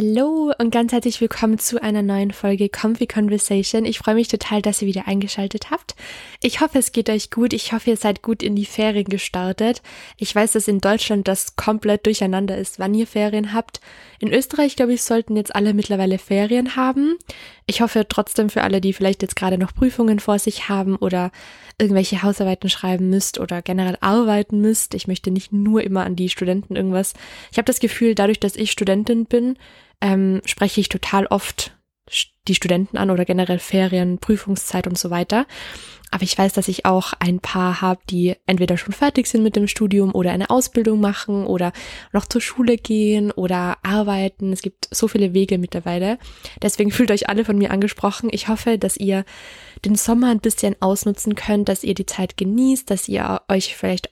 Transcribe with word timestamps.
Hallo 0.00 0.50
und 0.56 0.70
ganz 0.70 0.92
herzlich 0.92 1.20
willkommen 1.20 1.58
zu 1.58 1.82
einer 1.82 2.00
neuen 2.00 2.30
Folge 2.30 2.70
Comfy 2.70 3.06
Conversation. 3.06 3.84
Ich 3.84 3.98
freue 3.98 4.14
mich 4.14 4.28
total, 4.28 4.62
dass 4.62 4.80
ihr 4.80 4.88
wieder 4.88 5.06
eingeschaltet 5.06 5.70
habt. 5.70 5.94
Ich 6.40 6.62
hoffe, 6.62 6.78
es 6.78 6.92
geht 6.92 7.10
euch 7.10 7.30
gut. 7.30 7.52
Ich 7.52 7.74
hoffe, 7.74 7.90
ihr 7.90 7.98
seid 7.98 8.22
gut 8.22 8.42
in 8.42 8.56
die 8.56 8.64
Ferien 8.64 9.04
gestartet. 9.04 9.82
Ich 10.16 10.34
weiß, 10.34 10.52
dass 10.52 10.68
in 10.68 10.80
Deutschland 10.80 11.28
das 11.28 11.54
komplett 11.54 12.06
durcheinander 12.06 12.56
ist, 12.56 12.78
wann 12.78 12.94
ihr 12.94 13.06
Ferien 13.06 13.52
habt. 13.52 13.82
In 14.20 14.32
Österreich, 14.32 14.74
glaube 14.74 14.94
ich, 14.94 15.02
sollten 15.02 15.36
jetzt 15.36 15.54
alle 15.54 15.74
mittlerweile 15.74 16.16
Ferien 16.16 16.76
haben. 16.76 17.18
Ich 17.66 17.82
hoffe 17.82 18.06
trotzdem 18.08 18.48
für 18.48 18.62
alle, 18.62 18.80
die 18.80 18.94
vielleicht 18.94 19.20
jetzt 19.20 19.36
gerade 19.36 19.58
noch 19.58 19.74
Prüfungen 19.74 20.18
vor 20.18 20.38
sich 20.38 20.70
haben 20.70 20.96
oder 20.96 21.30
irgendwelche 21.78 22.22
Hausarbeiten 22.22 22.70
schreiben 22.70 23.10
müsst 23.10 23.38
oder 23.38 23.62
generell 23.62 23.96
arbeiten 24.00 24.60
müsst. 24.60 24.94
Ich 24.94 25.08
möchte 25.08 25.30
nicht 25.30 25.52
nur 25.52 25.82
immer 25.82 26.04
an 26.04 26.16
die 26.16 26.28
Studenten 26.28 26.76
irgendwas. 26.76 27.14
Ich 27.52 27.58
habe 27.58 27.66
das 27.66 27.80
Gefühl, 27.80 28.14
dadurch, 28.14 28.40
dass 28.40 28.56
ich 28.56 28.70
Studentin 28.70 29.26
bin, 29.26 29.56
ähm, 30.00 30.40
spreche 30.44 30.80
ich 30.80 30.88
total 30.88 31.26
oft 31.26 31.76
die 32.48 32.54
Studenten 32.54 32.96
an 32.96 33.10
oder 33.10 33.24
generell 33.24 33.58
Ferien, 33.58 34.18
Prüfungszeit 34.18 34.86
und 34.86 34.98
so 34.98 35.10
weiter. 35.10 35.46
Aber 36.10 36.24
ich 36.24 36.36
weiß, 36.36 36.52
dass 36.54 36.66
ich 36.66 36.84
auch 36.84 37.12
ein 37.20 37.38
paar 37.38 37.80
habe, 37.80 38.00
die 38.10 38.34
entweder 38.46 38.76
schon 38.76 38.92
fertig 38.92 39.28
sind 39.28 39.44
mit 39.44 39.54
dem 39.54 39.68
Studium 39.68 40.12
oder 40.12 40.32
eine 40.32 40.50
Ausbildung 40.50 41.00
machen 41.00 41.46
oder 41.46 41.72
noch 42.12 42.26
zur 42.26 42.40
Schule 42.40 42.76
gehen 42.76 43.30
oder 43.30 43.78
arbeiten. 43.84 44.52
Es 44.52 44.62
gibt 44.62 44.88
so 44.90 45.06
viele 45.06 45.34
Wege 45.34 45.58
mittlerweile. 45.58 46.18
Deswegen 46.62 46.90
fühlt 46.90 47.12
euch 47.12 47.28
alle 47.28 47.44
von 47.44 47.56
mir 47.56 47.70
angesprochen. 47.70 48.28
Ich 48.32 48.48
hoffe, 48.48 48.76
dass 48.76 48.96
ihr 48.96 49.24
den 49.84 49.94
Sommer 49.94 50.30
ein 50.30 50.40
bisschen 50.40 50.74
ausnutzen 50.80 51.36
könnt, 51.36 51.68
dass 51.68 51.84
ihr 51.84 51.94
die 51.94 52.06
Zeit 52.06 52.36
genießt, 52.36 52.90
dass 52.90 53.06
ihr 53.06 53.42
euch 53.48 53.76
vielleicht 53.76 54.10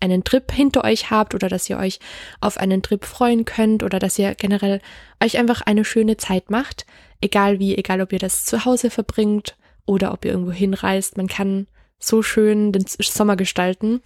einen 0.00 0.24
Trip 0.24 0.50
hinter 0.52 0.84
euch 0.84 1.10
habt 1.10 1.34
oder 1.34 1.48
dass 1.48 1.68
ihr 1.68 1.78
euch 1.78 1.98
auf 2.40 2.56
einen 2.56 2.82
Trip 2.82 3.04
freuen 3.04 3.44
könnt 3.44 3.82
oder 3.82 3.98
dass 3.98 4.18
ihr 4.18 4.34
generell 4.34 4.80
euch 5.22 5.38
einfach 5.38 5.62
eine 5.62 5.84
schöne 5.84 6.16
Zeit 6.16 6.50
macht. 6.50 6.86
Egal 7.20 7.58
wie, 7.58 7.76
egal 7.76 8.00
ob 8.00 8.12
ihr 8.12 8.18
das 8.18 8.44
zu 8.44 8.64
Hause 8.64 8.90
verbringt 8.90 9.56
oder 9.86 10.12
ob 10.12 10.24
ihr 10.24 10.32
irgendwo 10.32 10.52
hinreist. 10.52 11.16
Man 11.16 11.28
kann 11.28 11.66
so 11.98 12.22
schön 12.22 12.72
den 12.72 12.84
Sommer 12.86 13.36
gestalten. 13.36 14.02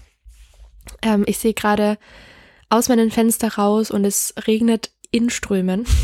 Ähm, 1.02 1.24
ich 1.26 1.38
sehe 1.38 1.54
gerade 1.54 1.98
aus 2.68 2.88
meinem 2.88 3.10
Fenster 3.10 3.54
raus 3.54 3.90
und 3.90 4.04
es 4.04 4.34
regnet 4.46 4.90
in 5.10 5.30
Strömen. 5.30 5.86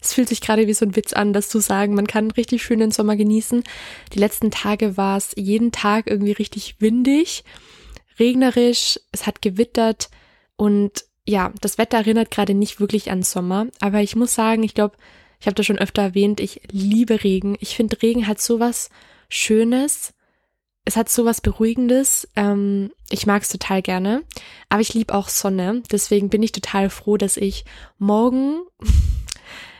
Es 0.00 0.12
fühlt 0.14 0.28
sich 0.28 0.40
gerade 0.40 0.66
wie 0.66 0.74
so 0.74 0.84
ein 0.84 0.96
Witz 0.96 1.12
an, 1.12 1.32
das 1.32 1.48
zu 1.48 1.60
sagen. 1.60 1.94
Man 1.94 2.08
kann 2.08 2.32
richtig 2.32 2.64
schön 2.64 2.80
den 2.80 2.90
Sommer 2.90 3.14
genießen. 3.14 3.62
Die 4.12 4.18
letzten 4.18 4.50
Tage 4.50 4.96
war 4.96 5.16
es 5.16 5.32
jeden 5.36 5.70
Tag 5.70 6.08
irgendwie 6.08 6.32
richtig 6.32 6.76
windig 6.80 7.44
regnerisch, 8.18 8.98
es 9.12 9.26
hat 9.26 9.42
gewittert 9.42 10.10
und 10.56 11.04
ja, 11.26 11.52
das 11.60 11.78
Wetter 11.78 11.98
erinnert 11.98 12.30
gerade 12.30 12.54
nicht 12.54 12.80
wirklich 12.80 13.10
an 13.10 13.22
Sommer, 13.22 13.66
aber 13.80 14.00
ich 14.00 14.16
muss 14.16 14.34
sagen, 14.34 14.62
ich 14.62 14.74
glaube, 14.74 14.96
ich 15.40 15.46
habe 15.46 15.54
das 15.54 15.66
schon 15.66 15.78
öfter 15.78 16.02
erwähnt, 16.02 16.40
ich 16.40 16.62
liebe 16.70 17.22
Regen. 17.22 17.56
Ich 17.60 17.76
finde, 17.76 18.00
Regen 18.02 18.26
hat 18.26 18.40
sowas 18.40 18.90
Schönes. 19.28 20.14
Es 20.84 20.96
hat 20.96 21.08
sowas 21.08 21.40
Beruhigendes. 21.40 22.28
Ähm, 22.34 22.90
ich 23.10 23.26
mag 23.26 23.42
es 23.42 23.48
total 23.48 23.82
gerne. 23.82 24.22
Aber 24.68 24.80
ich 24.80 24.94
liebe 24.94 25.14
auch 25.14 25.28
Sonne. 25.28 25.82
Deswegen 25.92 26.28
bin 26.28 26.42
ich 26.42 26.52
total 26.52 26.90
froh, 26.90 27.16
dass 27.16 27.36
ich 27.36 27.64
morgen 27.98 28.62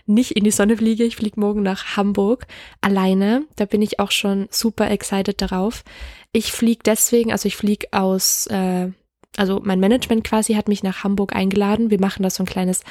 nicht 0.09 0.33
in 0.33 0.45
die 0.45 0.51
Sonne 0.51 0.77
fliege. 0.77 1.05
Ich 1.05 1.17
fliege 1.17 1.39
morgen 1.39 1.63
nach 1.63 1.97
Hamburg 1.97 2.47
alleine. 2.81 3.45
Da 3.57 3.65
bin 3.65 3.83
ich 3.83 4.01
auch 4.01 4.11
schon 4.11 4.49
super 4.51 4.91
excited 4.91 5.41
darauf. 5.41 5.85
Ich 6.33 6.53
fliege 6.53 6.83
deswegen, 6.85 7.33
also 7.33 7.47
ich 7.47 7.57
fliege 7.57 7.89
aus, 7.93 8.47
äh, 8.49 8.91
also 9.37 9.61
mein 9.63 9.81
Management 9.81 10.25
quasi 10.25 10.55
hat 10.55 10.69
mich 10.69 10.83
nach 10.83 11.05
Hamburg 11.05 11.35
eingeladen. 11.35 11.91
Wir 11.91 12.01
machen 12.01 12.23
da 12.23 12.31
so 12.31 12.43
ein 12.43 12.47
kleines 12.47 12.83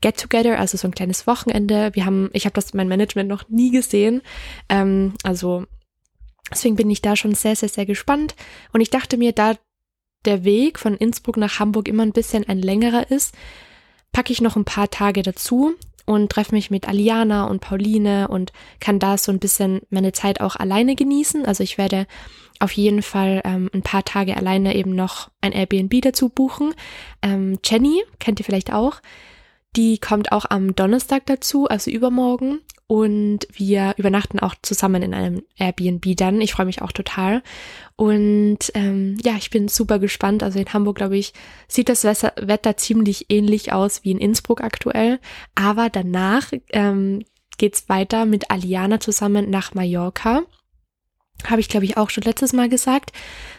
Get-Together, 0.00 0.58
also 0.58 0.78
so 0.78 0.88
ein 0.88 0.94
kleines 0.94 1.26
Wochenende. 1.26 1.90
Wir 1.94 2.06
haben, 2.06 2.30
ich 2.32 2.46
habe 2.46 2.54
das 2.54 2.72
mein 2.72 2.88
Management 2.88 3.28
noch 3.28 3.48
nie 3.48 3.70
gesehen. 3.70 4.22
Ähm, 4.68 5.14
also 5.22 5.66
deswegen 6.50 6.76
bin 6.76 6.90
ich 6.90 7.02
da 7.02 7.16
schon 7.16 7.34
sehr, 7.34 7.56
sehr, 7.56 7.68
sehr 7.68 7.86
gespannt. 7.86 8.34
Und 8.72 8.80
ich 8.80 8.90
dachte 8.90 9.16
mir, 9.16 9.32
da 9.32 9.56
der 10.24 10.44
Weg 10.44 10.78
von 10.78 10.96
Innsbruck 10.96 11.36
nach 11.36 11.58
Hamburg 11.58 11.88
immer 11.88 12.02
ein 12.02 12.12
bisschen 12.12 12.48
ein 12.48 12.58
längerer 12.58 13.10
ist, 13.10 13.34
packe 14.12 14.32
ich 14.32 14.40
noch 14.40 14.56
ein 14.56 14.64
paar 14.64 14.90
Tage 14.90 15.22
dazu 15.22 15.74
und 16.10 16.28
treffe 16.28 16.56
mich 16.56 16.72
mit 16.72 16.88
Aliana 16.88 17.44
und 17.44 17.60
Pauline 17.60 18.26
und 18.26 18.52
kann 18.80 18.98
da 18.98 19.16
so 19.16 19.30
ein 19.30 19.38
bisschen 19.38 19.82
meine 19.90 20.10
Zeit 20.10 20.40
auch 20.40 20.56
alleine 20.56 20.96
genießen. 20.96 21.46
Also 21.46 21.62
ich 21.62 21.78
werde 21.78 22.08
auf 22.58 22.72
jeden 22.72 23.02
Fall 23.02 23.40
ähm, 23.44 23.70
ein 23.72 23.82
paar 23.82 24.04
Tage 24.04 24.36
alleine 24.36 24.74
eben 24.74 24.92
noch 24.92 25.30
ein 25.40 25.52
Airbnb 25.52 26.02
dazu 26.02 26.28
buchen. 26.28 26.74
Ähm, 27.22 27.60
Jenny 27.64 28.02
kennt 28.18 28.40
ihr 28.40 28.44
vielleicht 28.44 28.72
auch. 28.72 29.00
Die 29.76 29.98
kommt 29.98 30.32
auch 30.32 30.46
am 30.48 30.74
Donnerstag 30.74 31.26
dazu, 31.26 31.68
also 31.68 31.92
übermorgen. 31.92 32.58
Und 32.90 33.46
wir 33.52 33.94
übernachten 33.98 34.40
auch 34.40 34.56
zusammen 34.62 35.00
in 35.02 35.14
einem 35.14 35.44
Airbnb 35.56 36.16
dann. 36.16 36.40
Ich 36.40 36.54
freue 36.54 36.66
mich 36.66 36.82
auch 36.82 36.90
total. 36.90 37.40
Und 37.94 38.72
ähm, 38.74 39.16
ja, 39.22 39.36
ich 39.36 39.50
bin 39.50 39.68
super 39.68 40.00
gespannt. 40.00 40.42
Also 40.42 40.58
in 40.58 40.72
Hamburg, 40.72 40.96
glaube 40.96 41.16
ich, 41.16 41.32
sieht 41.68 41.88
das 41.88 42.02
Wetter 42.02 42.76
ziemlich 42.76 43.26
ähnlich 43.30 43.72
aus 43.72 44.02
wie 44.02 44.10
in 44.10 44.18
Innsbruck 44.18 44.60
aktuell. 44.60 45.20
Aber 45.54 45.88
danach 45.88 46.50
ähm, 46.70 47.24
geht's 47.58 47.88
weiter 47.88 48.26
mit 48.26 48.50
Aliana 48.50 48.98
zusammen 48.98 49.50
nach 49.50 49.72
Mallorca. 49.72 50.42
Habe 51.46 51.60
ich, 51.60 51.68
glaube 51.68 51.84
ich, 51.84 51.96
auch 51.96 52.10
schon 52.10 52.24
letztes 52.24 52.52
Mal 52.52 52.68
gesagt. 52.68 53.12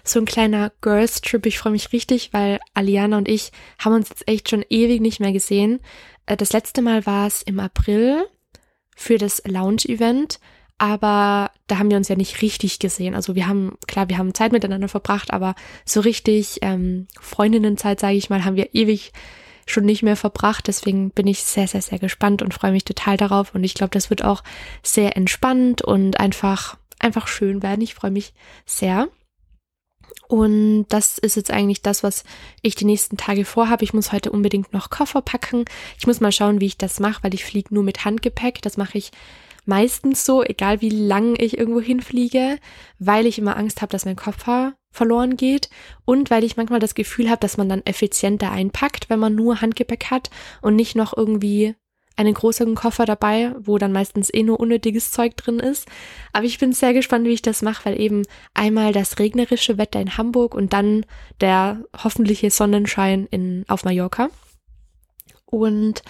So 0.04 0.20
ein 0.20 0.26
kleiner 0.26 0.74
Girls 0.82 1.22
Trip. 1.22 1.46
Ich 1.46 1.58
freue 1.58 1.72
mich 1.72 1.94
richtig, 1.94 2.34
weil 2.34 2.60
Aliana 2.74 3.18
und 3.18 3.30
ich 3.30 3.54
haben 3.80 3.96
uns 3.96 4.10
jetzt 4.10 4.28
echt 4.28 4.50
schon 4.50 4.66
ewig 4.70 5.00
nicht 5.00 5.22
mehr 5.22 5.32
gesehen. 5.32 5.80
Äh, 6.26 6.36
das 6.36 6.52
letzte 6.52 6.82
Mal 6.82 7.06
war 7.06 7.28
es 7.28 7.42
im 7.44 7.62
April 7.62 8.26
für 9.02 9.18
das 9.18 9.42
Lounge-Event, 9.46 10.40
aber 10.78 11.52
da 11.68 11.80
haben 11.80 11.90
wir 11.90 11.98
uns 11.98 12.08
ja 12.08 12.16
nicht 12.16 12.42
richtig 12.42 12.80
gesehen. 12.80 13.16
Also 13.16 13.36
wir 13.36 13.48
haben, 13.48 13.78
klar, 13.88 14.10
wir 14.10 14.18
haben 14.18 14.34
Zeit 14.34 14.52
miteinander 14.52 14.88
verbracht, 14.88 15.34
aber 15.34 15.56
so 15.86 16.02
richtig 16.02 16.60
ähm, 16.62 17.08
Freundinnenzeit, 17.20 18.00
sage 18.00 18.16
ich 18.16 18.30
mal, 18.30 18.46
haben 18.46 18.56
wir 18.56 18.74
ewig 18.74 19.12
schon 19.66 19.86
nicht 19.86 20.04
mehr 20.04 20.16
verbracht. 20.16 20.68
Deswegen 20.68 21.10
bin 21.10 21.28
ich 21.28 21.44
sehr, 21.44 21.68
sehr, 21.68 21.82
sehr 21.82 22.00
gespannt 22.00 22.42
und 22.42 22.54
freue 22.54 22.72
mich 22.72 22.86
total 22.86 23.18
darauf. 23.18 23.56
Und 23.56 23.64
ich 23.64 23.74
glaube, 23.74 23.92
das 23.92 24.10
wird 24.10 24.24
auch 24.24 24.44
sehr 24.84 25.18
entspannt 25.18 25.82
und 25.82 26.20
einfach, 26.20 26.78
einfach 27.00 27.28
schön 27.28 27.64
werden. 27.64 27.82
Ich 27.82 27.96
freue 27.96 28.12
mich 28.12 28.34
sehr. 28.66 29.08
Und 30.28 30.86
das 30.90 31.18
ist 31.18 31.36
jetzt 31.36 31.52
eigentlich 31.52 31.82
das, 31.82 32.04
was 32.04 32.24
ich 32.62 32.76
die 32.76 32.86
nächsten 32.86 33.18
Tage 33.18 33.44
vorhabe. 33.44 33.84
Ich 33.84 33.94
muss 33.94 34.12
heute 34.12 34.32
unbedingt 34.32 34.72
noch 34.74 34.90
Koffer 34.90 35.22
packen. 35.22 35.66
Ich 35.98 36.08
muss 36.08 36.22
mal 36.22 36.32
schauen, 36.32 36.62
wie 36.62 36.68
ich 36.68 36.78
das 36.78 37.00
mache, 37.00 37.24
weil 37.24 37.34
ich 37.34 37.44
fliege 37.44 37.74
nur 37.74 37.84
mit 37.84 38.06
Handgepäck. 38.06 38.62
Das 38.62 38.78
mache 38.78 38.98
ich 38.98 39.12
meistens 39.66 40.26
so, 40.26 40.44
egal 40.44 40.82
wie 40.82 40.90
lang 40.90 41.36
ich 41.38 41.58
irgendwo 41.58 41.82
hinfliege, 41.82 42.58
weil 43.00 43.26
ich 43.26 43.38
immer 43.38 43.58
Angst 43.58 43.82
habe, 43.82 43.92
dass 43.92 44.06
mein 44.06 44.16
Koffer 44.16 44.74
verloren 44.90 45.38
geht 45.38 45.70
und 46.06 46.30
weil 46.30 46.44
ich 46.44 46.58
manchmal 46.58 46.80
das 46.80 46.96
Gefühl 46.96 47.30
habe, 47.30 47.40
dass 47.40 47.58
man 47.58 47.70
dann 47.70 47.86
effizienter 47.86 48.52
einpackt, 48.52 49.10
wenn 49.10 49.20
man 49.20 49.36
nur 49.36 49.62
Handgepäck 49.62 50.06
hat 50.12 50.30
und 50.62 50.76
nicht 50.76 50.96
noch 50.96 51.16
irgendwie 51.16 51.76
einen 52.22 52.34
großen 52.34 52.74
Koffer 52.76 53.06
dabei, 53.06 53.54
wo 53.60 53.78
dann 53.78 53.92
meistens 53.92 54.34
eh 54.34 54.44
nur 54.44 54.60
unnötiges 54.60 55.12
Zeug 55.12 55.36
drin 55.36 55.60
ist. 55.60 55.88
Aber 56.34 56.46
ich 56.46 56.60
bin 56.60 56.74
sehr 56.74 56.94
gespannt, 56.94 57.26
wie 57.26 57.34
ich 57.34 57.42
das 57.42 57.62
mache, 57.62 57.86
weil 57.86 58.00
eben 58.00 58.24
einmal 58.54 58.94
das 58.94 59.20
regnerische 59.20 59.78
Wetter 59.78 60.00
in 60.00 60.18
Hamburg 60.18 60.56
und 60.56 60.74
dann 60.74 61.06
der 61.42 61.84
hoffentliche 62.04 62.50
Sonnenschein 62.50 63.28
in, 63.32 63.66
auf 63.68 63.84
Mallorca. 63.84 64.30
Und 65.46 66.04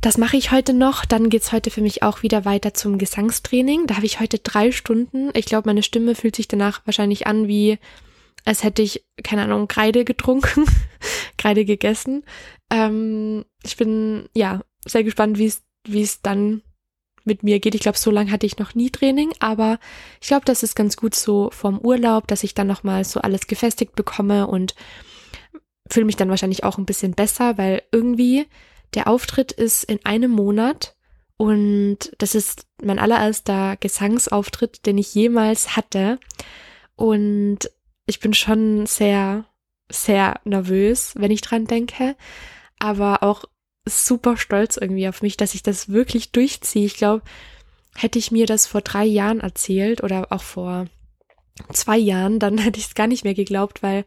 das 0.00 0.18
mache 0.18 0.36
ich 0.36 0.52
heute 0.52 0.74
noch. 0.74 1.04
Dann 1.04 1.30
geht's 1.30 1.52
heute 1.52 1.70
für 1.70 1.80
mich 1.80 2.02
auch 2.02 2.22
wieder 2.22 2.44
weiter 2.44 2.74
zum 2.74 2.98
Gesangstraining. 2.98 3.86
Da 3.86 3.96
habe 3.96 4.06
ich 4.06 4.20
heute 4.20 4.38
drei 4.38 4.70
Stunden. 4.72 5.30
Ich 5.34 5.46
glaube, 5.46 5.68
meine 5.68 5.82
Stimme 5.82 6.14
fühlt 6.14 6.36
sich 6.36 6.48
danach 6.48 6.82
wahrscheinlich 6.84 7.26
an 7.26 7.48
wie, 7.48 7.78
als 8.44 8.62
hätte 8.62 8.82
ich, 8.82 9.04
keine 9.24 9.42
Ahnung, 9.42 9.68
Kreide 9.68 10.04
getrunken, 10.04 10.64
Kreide 11.38 11.64
gegessen. 11.64 12.24
Ähm, 12.70 13.44
ich 13.64 13.76
bin, 13.76 14.28
ja, 14.34 14.60
sehr 14.86 15.04
gespannt, 15.04 15.38
wie 15.38 15.46
es 15.46 15.62
wie 15.86 16.02
es 16.02 16.20
dann 16.20 16.62
mit 17.24 17.42
mir 17.42 17.58
geht. 17.60 17.74
Ich 17.74 17.80
glaube, 17.80 17.98
so 17.98 18.10
lange 18.10 18.30
hatte 18.30 18.46
ich 18.46 18.58
noch 18.58 18.74
nie 18.74 18.90
Training, 18.90 19.32
aber 19.40 19.78
ich 20.20 20.28
glaube, 20.28 20.44
das 20.44 20.62
ist 20.62 20.76
ganz 20.76 20.96
gut 20.96 21.14
so 21.14 21.50
vom 21.52 21.78
Urlaub, 21.78 22.26
dass 22.28 22.44
ich 22.44 22.54
dann 22.54 22.66
nochmal 22.68 23.04
so 23.04 23.20
alles 23.20 23.46
gefestigt 23.46 23.96
bekomme 23.96 24.46
und 24.46 24.74
fühle 25.90 26.06
mich 26.06 26.16
dann 26.16 26.30
wahrscheinlich 26.30 26.64
auch 26.64 26.78
ein 26.78 26.86
bisschen 26.86 27.12
besser, 27.12 27.58
weil 27.58 27.82
irgendwie 27.92 28.46
der 28.94 29.08
Auftritt 29.08 29.52
ist 29.52 29.84
in 29.84 30.04
einem 30.04 30.30
Monat 30.30 30.96
und 31.36 32.12
das 32.18 32.34
ist 32.34 32.66
mein 32.82 32.98
allererster 32.98 33.76
Gesangsauftritt, 33.76 34.86
den 34.86 34.98
ich 34.98 35.14
jemals 35.14 35.76
hatte 35.76 36.18
und 36.94 37.70
ich 38.06 38.20
bin 38.20 38.34
schon 38.34 38.86
sehr, 38.86 39.44
sehr 39.90 40.40
nervös, 40.44 41.12
wenn 41.16 41.32
ich 41.32 41.40
dran 41.40 41.66
denke, 41.66 42.16
aber 42.78 43.22
auch 43.22 43.44
super 43.86 44.36
stolz 44.36 44.76
irgendwie 44.76 45.08
auf 45.08 45.22
mich, 45.22 45.36
dass 45.36 45.54
ich 45.54 45.62
das 45.62 45.88
wirklich 45.88 46.32
durchziehe. 46.32 46.84
Ich 46.84 46.96
glaube, 46.96 47.22
hätte 47.94 48.18
ich 48.18 48.30
mir 48.30 48.46
das 48.46 48.66
vor 48.66 48.82
drei 48.82 49.04
Jahren 49.04 49.40
erzählt 49.40 50.02
oder 50.02 50.26
auch 50.30 50.42
vor 50.42 50.86
zwei 51.72 51.96
Jahren, 51.96 52.38
dann 52.38 52.58
hätte 52.58 52.78
ich 52.78 52.86
es 52.86 52.94
gar 52.94 53.06
nicht 53.06 53.24
mehr 53.24 53.34
geglaubt, 53.34 53.82
weil 53.82 54.04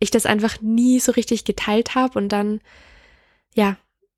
ich 0.00 0.10
das 0.10 0.26
einfach 0.26 0.60
nie 0.60 1.00
so 1.00 1.12
richtig 1.12 1.44
geteilt 1.44 1.94
habe 1.94 2.18
und 2.18 2.30
dann, 2.30 2.60
ja, 3.54 3.76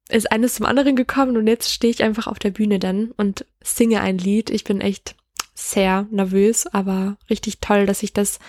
ist 0.09 0.31
eines 0.31 0.55
zum 0.55 0.67
anderen 0.67 0.97
gekommen 0.97 1.37
und 1.37 1.47
jetzt 1.47 1.73
stehe 1.73 1.93
ich 1.93 2.03
einfach 2.03 2.27
auf 2.27 2.39
der 2.39 2.51
Bühne 2.51 2.79
dann 2.79 3.13
und 3.13 3.47
singe 3.63 4.01
ein 4.01 4.19
Lied. 4.19 4.51
Ich 4.51 4.65
bin 4.65 4.81
echt 4.81 5.15
sehr 5.55 6.07
nervös, 6.11 6.67
aber 6.67 7.17
richtig 7.29 7.61
toll, 7.61 7.87
dass 7.87 8.03
ich 8.03 8.13
das 8.13 8.41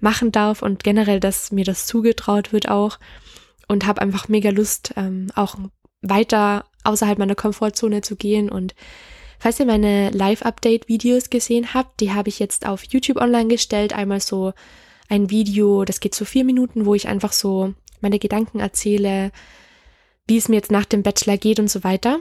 machen 0.00 0.32
darf 0.32 0.62
und 0.62 0.82
generell, 0.82 1.20
dass 1.20 1.52
mir 1.52 1.64
das 1.64 1.86
zugetraut 1.86 2.52
wird 2.52 2.68
auch 2.68 2.98
und 3.68 3.86
habe 3.86 4.00
einfach 4.00 4.28
mega 4.28 4.50
Lust, 4.50 4.94
ähm, 4.96 5.30
auch 5.34 5.56
weiter 6.02 6.64
außerhalb 6.84 7.18
meiner 7.18 7.34
Komfortzone 7.34 8.00
zu 8.00 8.16
gehen 8.16 8.48
und 8.50 8.74
Falls 9.42 9.58
ihr 9.58 9.64
meine 9.64 10.10
Live-Update-Videos 10.10 11.30
gesehen 11.30 11.72
habt, 11.72 12.00
die 12.00 12.12
habe 12.12 12.28
ich 12.28 12.38
jetzt 12.38 12.66
auf 12.66 12.84
YouTube 12.84 13.16
online 13.16 13.48
gestellt. 13.48 13.94
Einmal 13.94 14.20
so 14.20 14.52
ein 15.08 15.30
Video, 15.30 15.86
das 15.86 16.00
geht 16.00 16.14
so 16.14 16.26
vier 16.26 16.44
Minuten, 16.44 16.84
wo 16.84 16.94
ich 16.94 17.08
einfach 17.08 17.32
so 17.32 17.72
meine 18.02 18.18
Gedanken 18.18 18.60
erzähle, 18.60 19.32
wie 20.26 20.36
es 20.36 20.50
mir 20.50 20.56
jetzt 20.56 20.70
nach 20.70 20.84
dem 20.84 21.02
Bachelor 21.02 21.38
geht 21.38 21.58
und 21.58 21.70
so 21.70 21.82
weiter. 21.84 22.18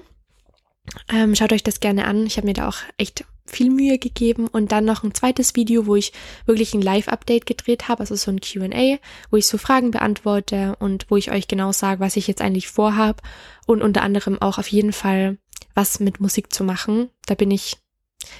Ähm, 1.11 1.35
schaut 1.35 1.51
euch 1.51 1.61
das 1.61 1.81
gerne 1.81 2.05
an. 2.05 2.25
Ich 2.25 2.37
habe 2.37 2.47
mir 2.47 2.53
da 2.53 2.69
auch 2.69 2.77
echt 2.97 3.25
viel 3.49 3.69
Mühe 3.69 3.97
gegeben 3.97 4.47
und 4.47 4.71
dann 4.71 4.85
noch 4.85 5.03
ein 5.03 5.13
zweites 5.13 5.55
Video, 5.55 5.85
wo 5.85 5.95
ich 5.95 6.13
wirklich 6.45 6.73
ein 6.73 6.81
Live-Update 6.81 7.45
gedreht 7.45 7.87
habe, 7.87 8.01
also 8.01 8.15
so 8.15 8.31
ein 8.31 8.41
QA, 8.41 8.97
wo 9.29 9.37
ich 9.37 9.47
so 9.47 9.57
Fragen 9.57 9.91
beantworte 9.91 10.75
und 10.79 11.05
wo 11.09 11.17
ich 11.17 11.31
euch 11.31 11.47
genau 11.47 11.71
sage, 11.71 11.99
was 11.99 12.15
ich 12.15 12.27
jetzt 12.27 12.41
eigentlich 12.41 12.67
vorhab 12.67 13.21
und 13.65 13.81
unter 13.81 14.01
anderem 14.01 14.41
auch 14.41 14.57
auf 14.57 14.67
jeden 14.67 14.93
Fall 14.93 15.37
was 15.73 15.99
mit 15.99 16.19
Musik 16.19 16.53
zu 16.53 16.63
machen. 16.63 17.09
Da 17.25 17.35
bin 17.35 17.51
ich, 17.51 17.77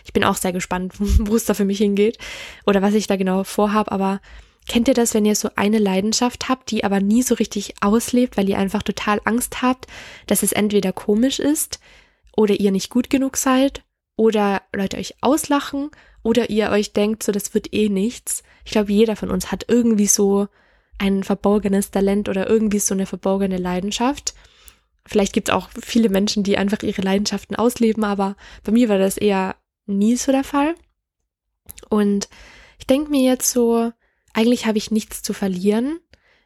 ich 0.06 0.14
bin 0.14 0.24
auch 0.24 0.36
sehr 0.36 0.54
gespannt, 0.54 0.94
wo 1.00 1.36
es 1.36 1.46
da 1.46 1.54
für 1.54 1.66
mich 1.66 1.80
hingeht 1.80 2.18
oder 2.66 2.82
was 2.82 2.94
ich 2.94 3.08
da 3.08 3.16
genau 3.16 3.44
vorhab, 3.44 3.92
aber 3.92 4.22
Kennt 4.68 4.88
ihr 4.88 4.94
das, 4.94 5.16
wenn 5.16 5.26
ihr 5.26 5.36
so 5.36 5.50
eine 5.56 5.80
Leidenschaft 5.80 6.48
habt, 6.48 6.70
die 6.70 6.84
aber 6.84 7.00
nie 7.00 7.24
so 7.24 7.34
richtig 7.34 7.74
auslebt, 7.82 8.38
weil 8.38 8.48
ihr 8.48 8.60
einfach 8.60 8.84
total 8.84 9.20
Angst 9.26 9.64
habt, 9.64 9.88
dass 10.28 10.44
es 10.44 10.52
entweder 10.52 10.94
komisch 10.94 11.40
ist 11.40 11.80
oder 12.38 12.54
ihr 12.54 12.72
nicht 12.72 12.92
gut 12.92 13.10
genug 13.10 13.36
seid 13.36 13.84
oder 14.20 14.64
Leute 14.76 14.98
euch 14.98 15.16
auslachen 15.22 15.92
oder 16.24 16.50
ihr 16.50 16.72
euch 16.72 16.92
denkt, 16.92 17.24
so 17.24 17.32
das 17.32 17.54
wird 17.54 17.74
eh 17.74 17.88
nichts. 17.88 18.44
Ich 18.66 18.74
glaube, 18.74 18.92
jeder 18.92 19.16
von 19.16 19.32
uns 19.32 19.50
hat 19.50 19.68
irgendwie 19.70 20.08
so 20.08 20.50
ein 20.98 21.24
verborgenes 21.24 21.92
Talent 21.92 22.28
oder 22.28 22.50
irgendwie 22.50 22.80
so 22.80 22.94
eine 22.94 23.06
verborgene 23.06 23.56
Leidenschaft. 23.56 24.34
Vielleicht 25.06 25.32
gibt 25.32 25.48
es 25.48 25.56
auch 25.56 25.70
viele 25.82 26.10
Menschen, 26.10 26.44
die 26.44 26.58
einfach 26.58 26.84
ihre 26.84 27.02
Leidenschaften 27.02 27.56
ausleben, 27.56 28.04
aber 28.04 28.36
bei 28.66 28.74
mir 28.74 28.90
war 28.90 28.98
das 28.98 29.16
eher 29.16 29.56
nie 29.86 30.18
so 30.18 30.34
der 30.34 30.44
Fall. 30.44 30.76
Und 31.88 32.28
ich 32.78 32.88
denke 32.88 33.12
mir 33.12 33.24
jetzt 33.24 33.50
so, 33.50 33.94
eigentlich 34.34 34.66
habe 34.66 34.80
ich 34.80 34.92
nichts 34.92 35.22
zu 35.22 35.32
verlieren. 35.32 35.98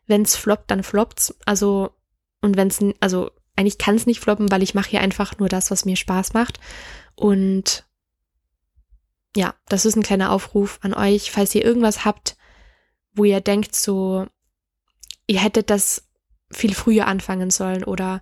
Wenn 0.05 0.21
es 0.21 0.35
floppt, 0.35 0.69
dann 0.69 0.83
floppt's. 0.83 1.35
Also, 1.47 1.89
und 2.39 2.55
wenn 2.55 2.67
es, 2.67 2.79
also 2.99 3.31
eigentlich 3.55 3.79
kann 3.79 3.95
es 3.95 4.05
nicht 4.05 4.19
floppen, 4.19 4.51
weil 4.51 4.61
ich 4.61 4.75
mache 4.75 4.91
hier 4.91 5.01
einfach 5.01 5.39
nur 5.39 5.49
das, 5.49 5.71
was 5.71 5.85
mir 5.85 5.95
Spaß 5.95 6.33
macht. 6.33 6.59
Und 7.15 7.86
ja, 9.36 9.56
das 9.68 9.86
ist 9.86 9.95
ein 9.95 10.04
kleiner 10.04 10.31
Aufruf 10.31 10.80
an 10.81 10.94
euch, 10.94 11.31
falls 11.31 11.56
ihr 11.56 11.63
irgendwas 11.63 12.06
habt, 12.06 12.38
wo 13.13 13.24
ihr 13.24 13.42
denkt, 13.42 13.75
so, 13.75 14.27
ihr 15.27 15.39
hättet 15.39 15.69
das 15.69 16.07
viel 16.51 16.74
früher 16.74 17.07
anfangen 17.07 17.50
sollen 17.50 17.83
oder 17.83 18.21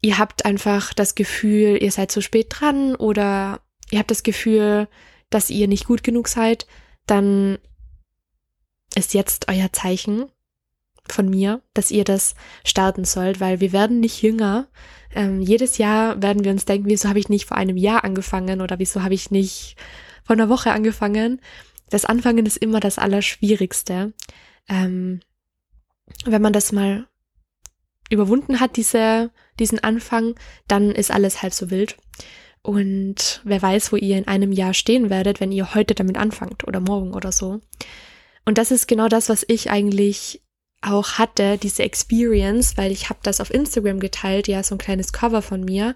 ihr 0.00 0.18
habt 0.18 0.44
einfach 0.44 0.94
das 0.94 1.14
Gefühl, 1.14 1.82
ihr 1.82 1.92
seid 1.92 2.10
zu 2.10 2.20
spät 2.20 2.48
dran 2.50 2.94
oder 2.96 3.60
ihr 3.90 3.98
habt 3.98 4.10
das 4.10 4.22
Gefühl, 4.22 4.88
dass 5.30 5.50
ihr 5.50 5.68
nicht 5.68 5.86
gut 5.86 6.02
genug 6.02 6.28
seid, 6.28 6.66
dann 7.06 7.58
ist 8.94 9.14
jetzt 9.14 9.48
euer 9.48 9.72
Zeichen 9.72 10.30
von 11.08 11.28
mir, 11.28 11.62
dass 11.74 11.90
ihr 11.90 12.04
das 12.04 12.34
starten 12.64 13.04
sollt, 13.04 13.40
weil 13.40 13.60
wir 13.60 13.72
werden 13.72 14.00
nicht 14.00 14.22
jünger. 14.22 14.68
Ähm, 15.16 15.40
jedes 15.40 15.78
Jahr 15.78 16.22
werden 16.22 16.44
wir 16.44 16.52
uns 16.52 16.66
denken, 16.66 16.90
wieso 16.90 17.08
habe 17.08 17.18
ich 17.18 17.30
nicht 17.30 17.46
vor 17.46 17.56
einem 17.56 17.78
Jahr 17.78 18.04
angefangen 18.04 18.60
oder 18.60 18.78
wieso 18.78 19.02
habe 19.02 19.14
ich 19.14 19.30
nicht 19.30 19.76
vor 20.22 20.34
einer 20.34 20.50
Woche 20.50 20.72
angefangen. 20.72 21.40
Das 21.88 22.04
Anfangen 22.04 22.44
ist 22.44 22.58
immer 22.58 22.80
das 22.80 22.98
Allerschwierigste. 22.98 24.12
Ähm, 24.68 25.20
wenn 26.26 26.42
man 26.42 26.52
das 26.52 26.70
mal 26.70 27.06
überwunden 28.10 28.60
hat, 28.60 28.76
diese, 28.76 29.30
diesen 29.58 29.82
Anfang, 29.82 30.34
dann 30.68 30.90
ist 30.90 31.10
alles 31.10 31.42
halb 31.42 31.54
so 31.54 31.70
wild. 31.70 31.96
Und 32.60 33.40
wer 33.44 33.62
weiß, 33.62 33.92
wo 33.92 33.96
ihr 33.96 34.18
in 34.18 34.28
einem 34.28 34.52
Jahr 34.52 34.74
stehen 34.74 35.08
werdet, 35.08 35.40
wenn 35.40 35.50
ihr 35.50 35.74
heute 35.74 35.94
damit 35.94 36.18
anfangt 36.18 36.68
oder 36.68 36.80
morgen 36.80 37.14
oder 37.14 37.32
so. 37.32 37.60
Und 38.44 38.58
das 38.58 38.70
ist 38.70 38.86
genau 38.86 39.08
das, 39.08 39.30
was 39.30 39.46
ich 39.48 39.70
eigentlich 39.70 40.42
auch 40.82 41.14
hatte, 41.14 41.58
diese 41.58 41.82
Experience, 41.82 42.76
weil 42.76 42.92
ich 42.92 43.08
habe 43.08 43.20
das 43.22 43.40
auf 43.40 43.52
Instagram 43.52 44.00
geteilt, 44.00 44.48
ja, 44.48 44.62
so 44.62 44.74
ein 44.74 44.78
kleines 44.78 45.12
Cover 45.12 45.42
von 45.42 45.64
mir. 45.64 45.94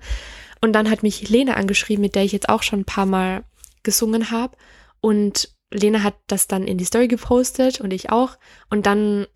Und 0.61 0.73
dann 0.73 0.91
hat 0.91 1.03
mich 1.03 1.29
Lena 1.29 1.55
angeschrieben, 1.55 2.03
mit 2.03 2.15
der 2.15 2.25
ich 2.25 2.33
jetzt 2.33 2.49
auch 2.49 2.63
schon 2.63 2.81
ein 2.81 2.85
paar 2.85 3.07
Mal 3.07 3.45
gesungen 3.83 4.31
habe. 4.31 4.57
Und 5.01 5.55
Lena 5.71 6.03
hat 6.03 6.15
das 6.27 6.47
dann 6.47 6.67
in 6.67 6.79
die 6.79 6.85
Story 6.85 7.09
gepostet 7.09 7.81
und 7.81 7.93
ich 7.93 8.11
auch. 8.11 8.37
Und 8.69 8.87
dann 8.87 9.27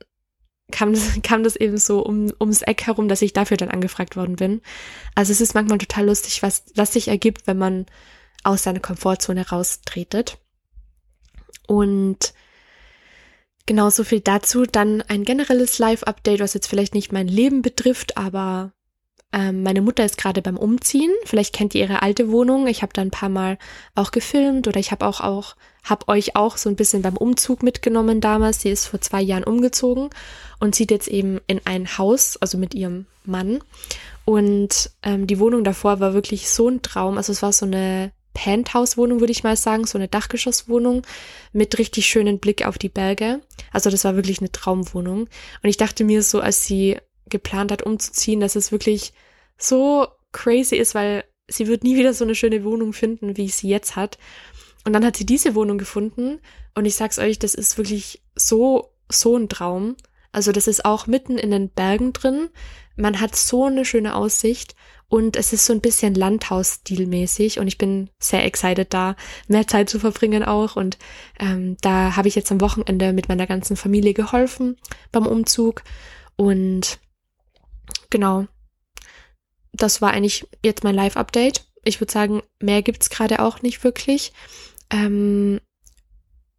kam 0.70 0.92
das, 0.92 1.12
kam 1.22 1.44
das 1.44 1.56
eben 1.56 1.78
so 1.78 2.00
um, 2.00 2.32
ums 2.40 2.62
Eck 2.62 2.86
herum, 2.86 3.08
dass 3.08 3.22
ich 3.22 3.32
dafür 3.32 3.56
dann 3.56 3.70
angefragt 3.70 4.16
worden 4.16 4.36
bin. 4.36 4.60
Also 5.14 5.32
es 5.32 5.40
ist 5.40 5.54
manchmal 5.54 5.78
total 5.78 6.06
lustig, 6.06 6.42
was, 6.42 6.64
was 6.74 6.92
sich 6.92 7.08
ergibt, 7.08 7.46
wenn 7.46 7.58
man 7.58 7.86
aus 8.42 8.64
seiner 8.64 8.80
Komfortzone 8.80 9.48
raustretet. 9.48 10.38
Und 11.66 12.34
Genau 13.66 13.90
so 13.90 14.04
viel 14.04 14.20
dazu. 14.20 14.64
Dann 14.64 15.02
ein 15.02 15.24
generelles 15.24 15.78
Live-Update, 15.78 16.40
was 16.40 16.54
jetzt 16.54 16.66
vielleicht 16.66 16.94
nicht 16.94 17.12
mein 17.12 17.28
Leben 17.28 17.62
betrifft, 17.62 18.16
aber 18.16 18.72
ähm, 19.32 19.62
meine 19.62 19.80
Mutter 19.80 20.04
ist 20.04 20.18
gerade 20.18 20.42
beim 20.42 20.56
Umziehen. 20.56 21.12
Vielleicht 21.24 21.54
kennt 21.54 21.74
ihr 21.74 21.82
ihre 21.82 22.02
alte 22.02 22.30
Wohnung. 22.30 22.66
Ich 22.66 22.82
habe 22.82 22.92
da 22.92 23.02
ein 23.02 23.10
paar 23.10 23.28
Mal 23.28 23.58
auch 23.94 24.10
gefilmt 24.10 24.68
oder 24.68 24.78
ich 24.78 24.92
habe 24.92 25.06
auch 25.06 25.20
auch 25.20 25.56
habe 25.82 26.08
euch 26.08 26.34
auch 26.34 26.56
so 26.56 26.70
ein 26.70 26.76
bisschen 26.76 27.02
beim 27.02 27.16
Umzug 27.16 27.62
mitgenommen 27.62 28.20
damals. 28.20 28.60
Sie 28.60 28.70
ist 28.70 28.86
vor 28.86 29.00
zwei 29.00 29.20
Jahren 29.20 29.44
umgezogen 29.44 30.08
und 30.58 30.74
zieht 30.74 30.90
jetzt 30.90 31.08
eben 31.08 31.40
in 31.46 31.60
ein 31.66 31.98
Haus, 31.98 32.38
also 32.38 32.56
mit 32.58 32.74
ihrem 32.74 33.06
Mann. 33.24 33.60
Und 34.24 34.90
ähm, 35.02 35.26
die 35.26 35.38
Wohnung 35.38 35.64
davor 35.64 36.00
war 36.00 36.14
wirklich 36.14 36.48
so 36.48 36.68
ein 36.68 36.80
Traum. 36.80 37.18
Also 37.18 37.32
es 37.32 37.42
war 37.42 37.52
so 37.52 37.66
eine 37.66 38.12
Penthouse-Wohnung, 38.34 39.20
würde 39.20 39.32
ich 39.32 39.44
mal 39.44 39.56
sagen, 39.56 39.86
so 39.86 39.96
eine 39.96 40.08
Dachgeschosswohnung 40.08 41.02
mit 41.52 41.78
richtig 41.78 42.06
schönen 42.06 42.38
Blick 42.38 42.66
auf 42.66 42.76
die 42.76 42.88
Berge. 42.88 43.40
Also 43.72 43.90
das 43.90 44.04
war 44.04 44.16
wirklich 44.16 44.40
eine 44.40 44.52
Traumwohnung. 44.52 45.20
Und 45.20 45.68
ich 45.68 45.76
dachte 45.76 46.04
mir 46.04 46.22
so, 46.22 46.40
als 46.40 46.64
sie 46.64 46.98
geplant 47.26 47.72
hat, 47.72 47.82
umzuziehen, 47.82 48.40
dass 48.40 48.56
es 48.56 48.72
wirklich 48.72 49.14
so 49.56 50.06
crazy 50.32 50.76
ist, 50.76 50.94
weil 50.94 51.24
sie 51.48 51.66
wird 51.66 51.84
nie 51.84 51.96
wieder 51.96 52.12
so 52.12 52.24
eine 52.24 52.34
schöne 52.34 52.64
Wohnung 52.64 52.92
finden, 52.92 53.36
wie 53.36 53.48
sie 53.48 53.68
jetzt 53.68 53.96
hat. 53.96 54.18
Und 54.84 54.92
dann 54.92 55.04
hat 55.04 55.16
sie 55.16 55.24
diese 55.26 55.54
Wohnung 55.54 55.78
gefunden 55.78 56.40
und 56.74 56.84
ich 56.84 56.96
sag's 56.96 57.18
euch, 57.18 57.38
das 57.38 57.54
ist 57.54 57.78
wirklich 57.78 58.22
so, 58.34 58.92
so 59.10 59.36
ein 59.36 59.48
Traum. 59.48 59.96
Also 60.32 60.52
das 60.52 60.66
ist 60.66 60.84
auch 60.84 61.06
mitten 61.06 61.38
in 61.38 61.50
den 61.50 61.70
Bergen 61.70 62.12
drin. 62.12 62.50
Man 62.96 63.20
hat 63.20 63.36
so 63.36 63.64
eine 63.64 63.84
schöne 63.84 64.14
Aussicht 64.14 64.74
und 65.14 65.36
es 65.36 65.52
ist 65.52 65.64
so 65.64 65.72
ein 65.72 65.80
bisschen 65.80 66.16
Landhaus-stilmäßig 66.16 67.60
und 67.60 67.68
ich 67.68 67.78
bin 67.78 68.10
sehr 68.18 68.44
excited 68.44 68.92
da, 68.92 69.14
mehr 69.46 69.64
Zeit 69.64 69.88
zu 69.88 70.00
verbringen 70.00 70.42
auch. 70.42 70.74
Und 70.74 70.98
ähm, 71.38 71.76
da 71.82 72.16
habe 72.16 72.26
ich 72.26 72.34
jetzt 72.34 72.50
am 72.50 72.60
Wochenende 72.60 73.12
mit 73.12 73.28
meiner 73.28 73.46
ganzen 73.46 73.76
Familie 73.76 74.12
geholfen 74.12 74.76
beim 75.12 75.24
Umzug. 75.24 75.84
Und 76.34 76.98
genau, 78.10 78.48
das 79.72 80.02
war 80.02 80.10
eigentlich 80.10 80.48
jetzt 80.64 80.82
mein 80.82 80.96
Live-Update. 80.96 81.64
Ich 81.84 82.00
würde 82.00 82.12
sagen, 82.12 82.42
mehr 82.58 82.82
gibt's 82.82 83.08
gerade 83.08 83.38
auch 83.38 83.62
nicht 83.62 83.84
wirklich. 83.84 84.32
Ähm, 84.90 85.60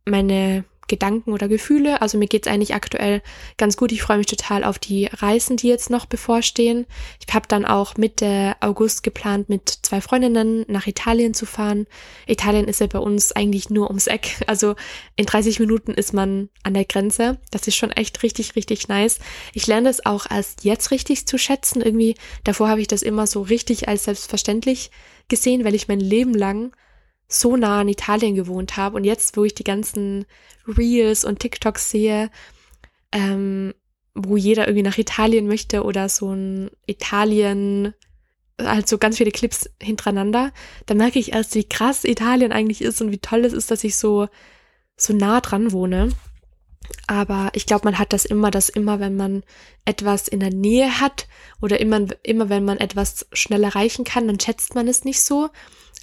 meine 0.06 0.64
Gedanken 0.88 1.34
oder 1.34 1.48
Gefühle. 1.48 2.02
Also 2.02 2.18
mir 2.18 2.28
geht's 2.28 2.48
eigentlich 2.48 2.76
aktuell 2.76 3.22
ganz 3.58 3.78
gut. 3.78 3.92
Ich 3.92 4.02
freue 4.02 4.18
mich 4.18 4.28
total 4.28 4.64
auf 4.64 4.80
die 4.80 5.06
Reisen, 5.06 5.58
die 5.58 5.68
jetzt 5.68 5.90
noch 5.90 6.06
bevorstehen. 6.06 6.86
Ich 7.26 7.34
habe 7.34 7.48
dann 7.48 7.66
auch 7.66 7.98
Mitte 7.98 8.56
August 8.60 9.04
geplant, 9.04 9.50
mit 9.50 9.70
zwei 9.70 10.02
Freundinnen 10.02 10.66
nach 10.68 10.88
Italien 10.88 11.34
zu 11.34 11.46
fahren. 11.46 11.88
Italien 12.28 12.68
ist 12.68 12.82
ja 12.82 12.88
bei 12.88 13.00
uns 13.00 13.32
eigentlich 13.32 13.70
nur 13.70 13.88
ums 13.88 14.08
Eck. 14.08 14.36
Also 14.48 14.76
in 15.16 15.26
30 15.26 15.60
Minuten 15.60 15.92
ist 15.92 16.14
man 16.14 16.50
an 16.64 16.76
der 16.76 16.86
Grenze. 16.86 17.40
Das 17.52 17.68
ist 17.68 17.76
schon 17.76 17.92
echt 17.92 18.22
richtig, 18.24 18.56
richtig 18.56 18.88
nice. 18.88 19.20
Ich 19.54 19.68
lerne 19.68 19.90
das 19.90 20.06
auch 20.06 20.28
erst 20.30 20.64
jetzt 20.64 20.92
richtig 20.92 21.28
zu 21.28 21.38
schätzen. 21.38 21.82
Irgendwie 21.82 22.16
davor 22.44 22.70
habe 22.70 22.80
ich 22.80 22.88
das 22.88 23.02
immer 23.02 23.28
so 23.28 23.42
richtig 23.42 23.88
als 23.88 24.06
selbstverständlich 24.06 24.92
gesehen, 25.28 25.66
weil 25.66 25.76
ich 25.76 25.88
mein 25.88 26.00
Leben 26.00 26.34
lang 26.34 26.72
so 27.28 27.56
nah 27.56 27.82
in 27.82 27.90
Italien 27.90 28.36
gewohnt 28.36 28.78
habe 28.78 28.96
und 28.96 29.04
jetzt, 29.04 29.36
wo 29.38 29.44
ich 29.44 29.56
die 29.56 29.64
ganzen 29.64 30.26
Reels 30.68 31.26
und 31.26 31.40
TikToks 31.40 31.90
sehe, 31.90 32.30
ähm, 33.12 33.74
wo 34.14 34.38
jeder 34.38 34.68
irgendwie 34.68 34.84
nach 34.84 34.98
Italien 34.98 35.48
möchte 35.48 35.84
oder 35.84 36.08
so 36.10 36.32
ein 36.32 36.72
Italien, 36.86 37.94
halt 38.60 38.88
so 38.88 38.98
ganz 38.98 39.18
viele 39.18 39.32
Clips 39.32 39.70
hintereinander, 39.82 40.52
dann 40.86 40.98
merke 40.98 41.20
ich 41.20 41.34
erst, 41.34 41.56
wie 41.56 41.68
krass 41.68 42.06
Italien 42.06 42.52
eigentlich 42.52 42.82
ist 42.82 43.02
und 43.02 43.12
wie 43.12 43.18
toll 43.18 43.44
es 43.44 43.54
ist, 43.54 43.72
dass 43.72 43.84
ich 43.84 43.98
so, 43.98 44.28
so 44.96 45.14
nah 45.14 45.42
dran 45.42 45.72
wohne. 45.72 46.10
Aber 47.08 47.50
ich 47.54 47.66
glaube, 47.66 47.86
man 47.86 47.98
hat 47.98 48.14
das 48.14 48.26
immer, 48.26 48.52
dass 48.52 48.70
immer, 48.70 49.00
wenn 49.00 49.16
man 49.16 49.44
etwas 49.86 50.28
in 50.28 50.40
der 50.40 50.52
Nähe 50.52 51.00
hat 51.00 51.28
oder 51.62 51.80
immer, 51.80 52.06
immer 52.24 52.50
wenn 52.50 52.64
man 52.64 52.78
etwas 52.78 53.28
schnell 53.34 53.64
erreichen 53.64 54.06
kann, 54.06 54.28
dann 54.28 54.40
schätzt 54.40 54.76
man 54.76 54.88
es 54.88 55.04
nicht 55.04 55.22
so, 55.22 55.50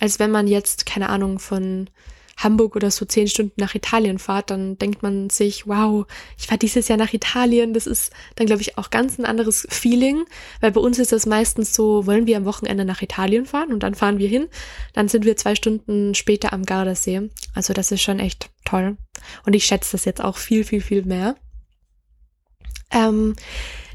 als 0.02 0.18
wenn 0.18 0.32
man 0.32 0.49
jetzt, 0.49 0.85
keine 0.85 1.11
Ahnung, 1.11 1.38
von 1.38 1.88
Hamburg 2.37 2.75
oder 2.75 2.90
so 2.90 3.04
zehn 3.04 3.28
Stunden 3.28 3.61
nach 3.61 3.76
Italien 3.76 4.18
fahrt, 4.18 4.50
dann 4.50 4.76
denkt 4.76 5.04
man 5.04 5.30
sich, 5.30 5.68
wow, 5.68 6.06
ich 6.37 6.49
fahre 6.49 6.59
dieses 6.59 6.88
Jahr 6.88 6.99
nach 6.99 7.12
Italien. 7.12 7.73
Das 7.73 7.87
ist 7.87 8.12
dann, 8.35 8.49
glaube 8.49 8.62
ich, 8.62 8.78
auch 8.78 8.90
ganz 8.90 9.16
ein 9.16 9.25
anderes 9.25 9.64
Feeling, 9.71 10.25
weil 10.61 10.73
bei 10.73 10.80
uns 10.80 10.99
ist 10.99 11.12
es 11.12 11.25
meistens 11.25 11.73
so, 11.73 12.04
wollen 12.04 12.26
wir 12.26 12.37
am 12.37 12.47
Wochenende 12.47 12.85
nach 12.85 13.00
Italien 13.00 13.47
fahren 13.47 13.73
und 13.73 13.85
dann 13.85 13.94
fahren 13.94 14.18
wir 14.18 14.26
hin. 14.26 14.49
Dann 14.92 15.06
sind 15.06 15.25
wir 15.25 15.37
zwei 15.37 15.54
Stunden 15.54 16.16
später 16.16 16.52
am 16.52 16.64
Gardasee. 16.64 17.30
Also 17.54 17.73
das 17.73 17.92
ist 17.92 18.02
schon 18.02 18.18
echt 18.18 18.50
toll. 18.64 18.97
Und 19.47 19.52
ich 19.54 19.66
schätze 19.66 19.92
das 19.92 20.04
jetzt 20.04 20.25
auch 20.25 20.37
viel, 20.37 20.64
viel, 20.64 20.80
viel 20.80 21.04
mehr. 21.04 21.37
Ähm, 22.90 23.37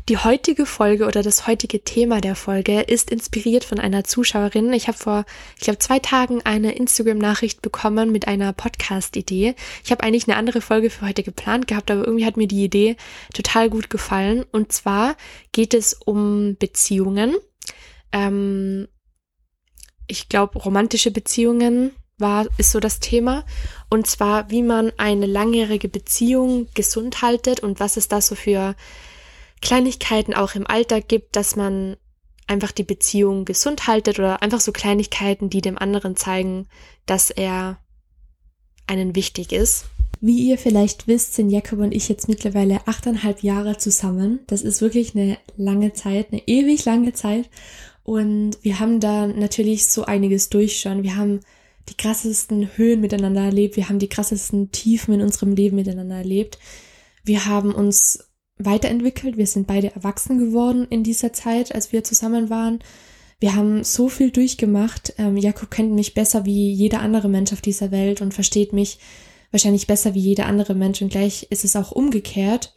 die 0.10 0.18
heutige 0.18 0.66
Folge 0.66 1.06
oder 1.06 1.22
das 1.22 1.48
heutige 1.48 1.84
Thema 1.84 2.22
der 2.22 2.36
Folge 2.36 2.82
ist 2.82 3.12
inspiriert 3.12 3.66
von 3.66 3.78
einer 3.78 4.06
Zuschauerin. 4.06 4.72
Ich 4.72 4.88
habe 4.88 4.98
vor, 4.98 5.26
ich 5.58 5.64
glaube, 5.64 5.80
zwei 5.80 6.00
Tagen 6.00 6.42
eine 6.46 6.76
Instagram-Nachricht 6.76 7.62
bekommen 7.62 8.12
mit 8.14 8.26
einer 8.28 8.54
Podcast-Idee. 8.54 9.56
Ich 9.84 9.92
habe 9.92 10.04
eigentlich 10.04 10.26
eine 10.28 10.38
andere 10.38 10.62
Folge 10.62 10.90
für 10.90 11.06
heute 11.06 11.24
geplant 11.24 11.68
gehabt, 11.68 11.92
aber 11.92 12.06
irgendwie 12.06 12.26
hat 12.26 12.38
mir 12.38 12.48
die 12.48 12.64
Idee 12.64 12.96
total 13.34 13.70
gut 13.70 13.90
gefallen. 13.90 14.46
Und 14.52 14.72
zwar 14.72 15.18
geht 15.52 15.74
es 15.74 15.94
um 15.94 16.56
Beziehungen. 16.58 17.36
Ähm, 18.14 18.88
ich 20.08 20.30
glaube, 20.30 20.58
romantische 20.60 21.12
Beziehungen 21.12 21.92
war, 22.18 22.48
ist 22.58 22.72
so 22.72 22.80
das 22.80 23.02
Thema. 23.02 23.44
Und 23.90 24.08
zwar, 24.08 24.50
wie 24.50 24.64
man 24.64 24.94
eine 24.96 25.26
langjährige 25.26 25.90
Beziehung 25.90 26.68
gesund 26.74 27.22
haltet 27.22 27.60
und 27.60 27.82
was 27.82 27.98
es 27.98 28.08
da 28.08 28.22
so 28.22 28.36
für 28.36 28.74
Kleinigkeiten 29.62 30.34
auch 30.34 30.56
im 30.56 30.68
Alltag 30.68 31.08
gibt, 31.08 31.36
dass 31.36 31.56
man 31.56 31.98
einfach 32.48 32.72
die 32.72 32.84
Beziehung 32.84 33.46
gesund 33.46 33.88
haltet 33.88 34.20
oder 34.20 34.42
einfach 34.42 34.62
so 34.62 34.72
Kleinigkeiten, 34.72 35.50
die 35.50 35.62
dem 35.62 35.78
anderen 35.78 36.16
zeigen, 36.16 36.68
dass 37.06 37.30
er 37.30 37.78
einen 38.88 39.16
wichtig 39.16 39.52
ist. 39.52 39.86
Wie 40.20 40.50
ihr 40.50 40.58
vielleicht 40.58 41.08
wisst, 41.08 41.36
sind 41.36 41.50
Jakob 41.50 41.80
und 41.80 41.94
ich 41.94 42.10
jetzt 42.10 42.28
mittlerweile 42.28 42.88
achteinhalb 42.88 43.44
Jahre 43.44 43.78
zusammen. 43.78 44.40
Das 44.48 44.64
ist 44.64 44.82
wirklich 44.82 45.16
eine 45.16 45.38
lange 45.58 45.94
Zeit, 45.94 46.32
eine 46.32 46.48
ewig 46.48 46.86
lange 46.86 47.14
Zeit. 47.14 47.50
Und 48.04 48.58
wir 48.64 48.80
haben 48.80 49.00
da 49.00 49.28
natürlich 49.28 49.88
so 49.88 50.06
einiges 50.06 50.50
durch 50.50 50.80
schon. 50.80 51.04
Wir 51.04 51.18
haben 51.18 51.42
die 51.90 51.98
krassesten 51.98 52.70
Höhen 52.78 53.02
miteinander 53.02 53.42
erlebt. 53.42 53.76
Wir 53.76 53.90
haben 53.90 54.00
die 54.00 54.10
krassesten 54.10 54.72
Tiefen 54.72 55.14
in 55.14 55.22
unserem 55.22 55.54
Leben 55.54 55.76
miteinander 55.76 56.16
erlebt. 56.16 56.58
Wir 57.24 57.46
haben 57.46 57.76
uns 57.76 58.27
weiterentwickelt. 58.58 59.38
Wir 59.38 59.48
sind 59.48 59.68
beide 59.68 59.94
erwachsen 59.94 60.40
geworden 60.40 60.88
in 60.90 61.04
dieser 61.04 61.34
Zeit, 61.34 61.74
als 61.74 61.92
wir 61.92 62.04
zusammen 62.04 62.50
waren. 62.50 62.80
Wir 63.40 63.56
haben 63.56 63.84
so 63.84 64.10
viel 64.10 64.32
durchgemacht. 64.32 65.14
Ähm, 65.18 65.38
Jakob 65.38 65.70
kennt 65.70 65.94
mich 65.94 66.14
besser 66.14 66.46
wie 66.46 66.72
jeder 66.72 67.02
andere 67.02 67.30
Mensch 67.30 67.54
auf 67.54 67.62
dieser 67.62 67.92
Welt 67.92 68.22
und 68.22 68.34
versteht 68.34 68.74
mich 68.74 69.00
wahrscheinlich 69.52 69.88
besser 69.88 70.14
wie 70.14 70.20
jeder 70.20 70.46
andere 70.48 70.74
Mensch 70.74 71.02
und 71.02 71.10
gleich 71.10 71.48
ist 71.50 71.64
es 71.64 71.76
auch 71.76 71.92
umgekehrt. 71.92 72.74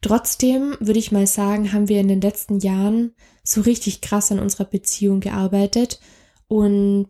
Trotzdem 0.00 0.76
würde 0.80 0.98
ich 0.98 1.12
mal 1.12 1.26
sagen, 1.26 1.72
haben 1.72 1.88
wir 1.88 2.00
in 2.00 2.08
den 2.08 2.20
letzten 2.20 2.60
Jahren 2.60 3.14
so 3.42 3.60
richtig 3.62 4.00
krass 4.00 4.30
an 4.30 4.38
unserer 4.38 4.64
Beziehung 4.64 5.20
gearbeitet 5.20 6.00
und 6.46 7.08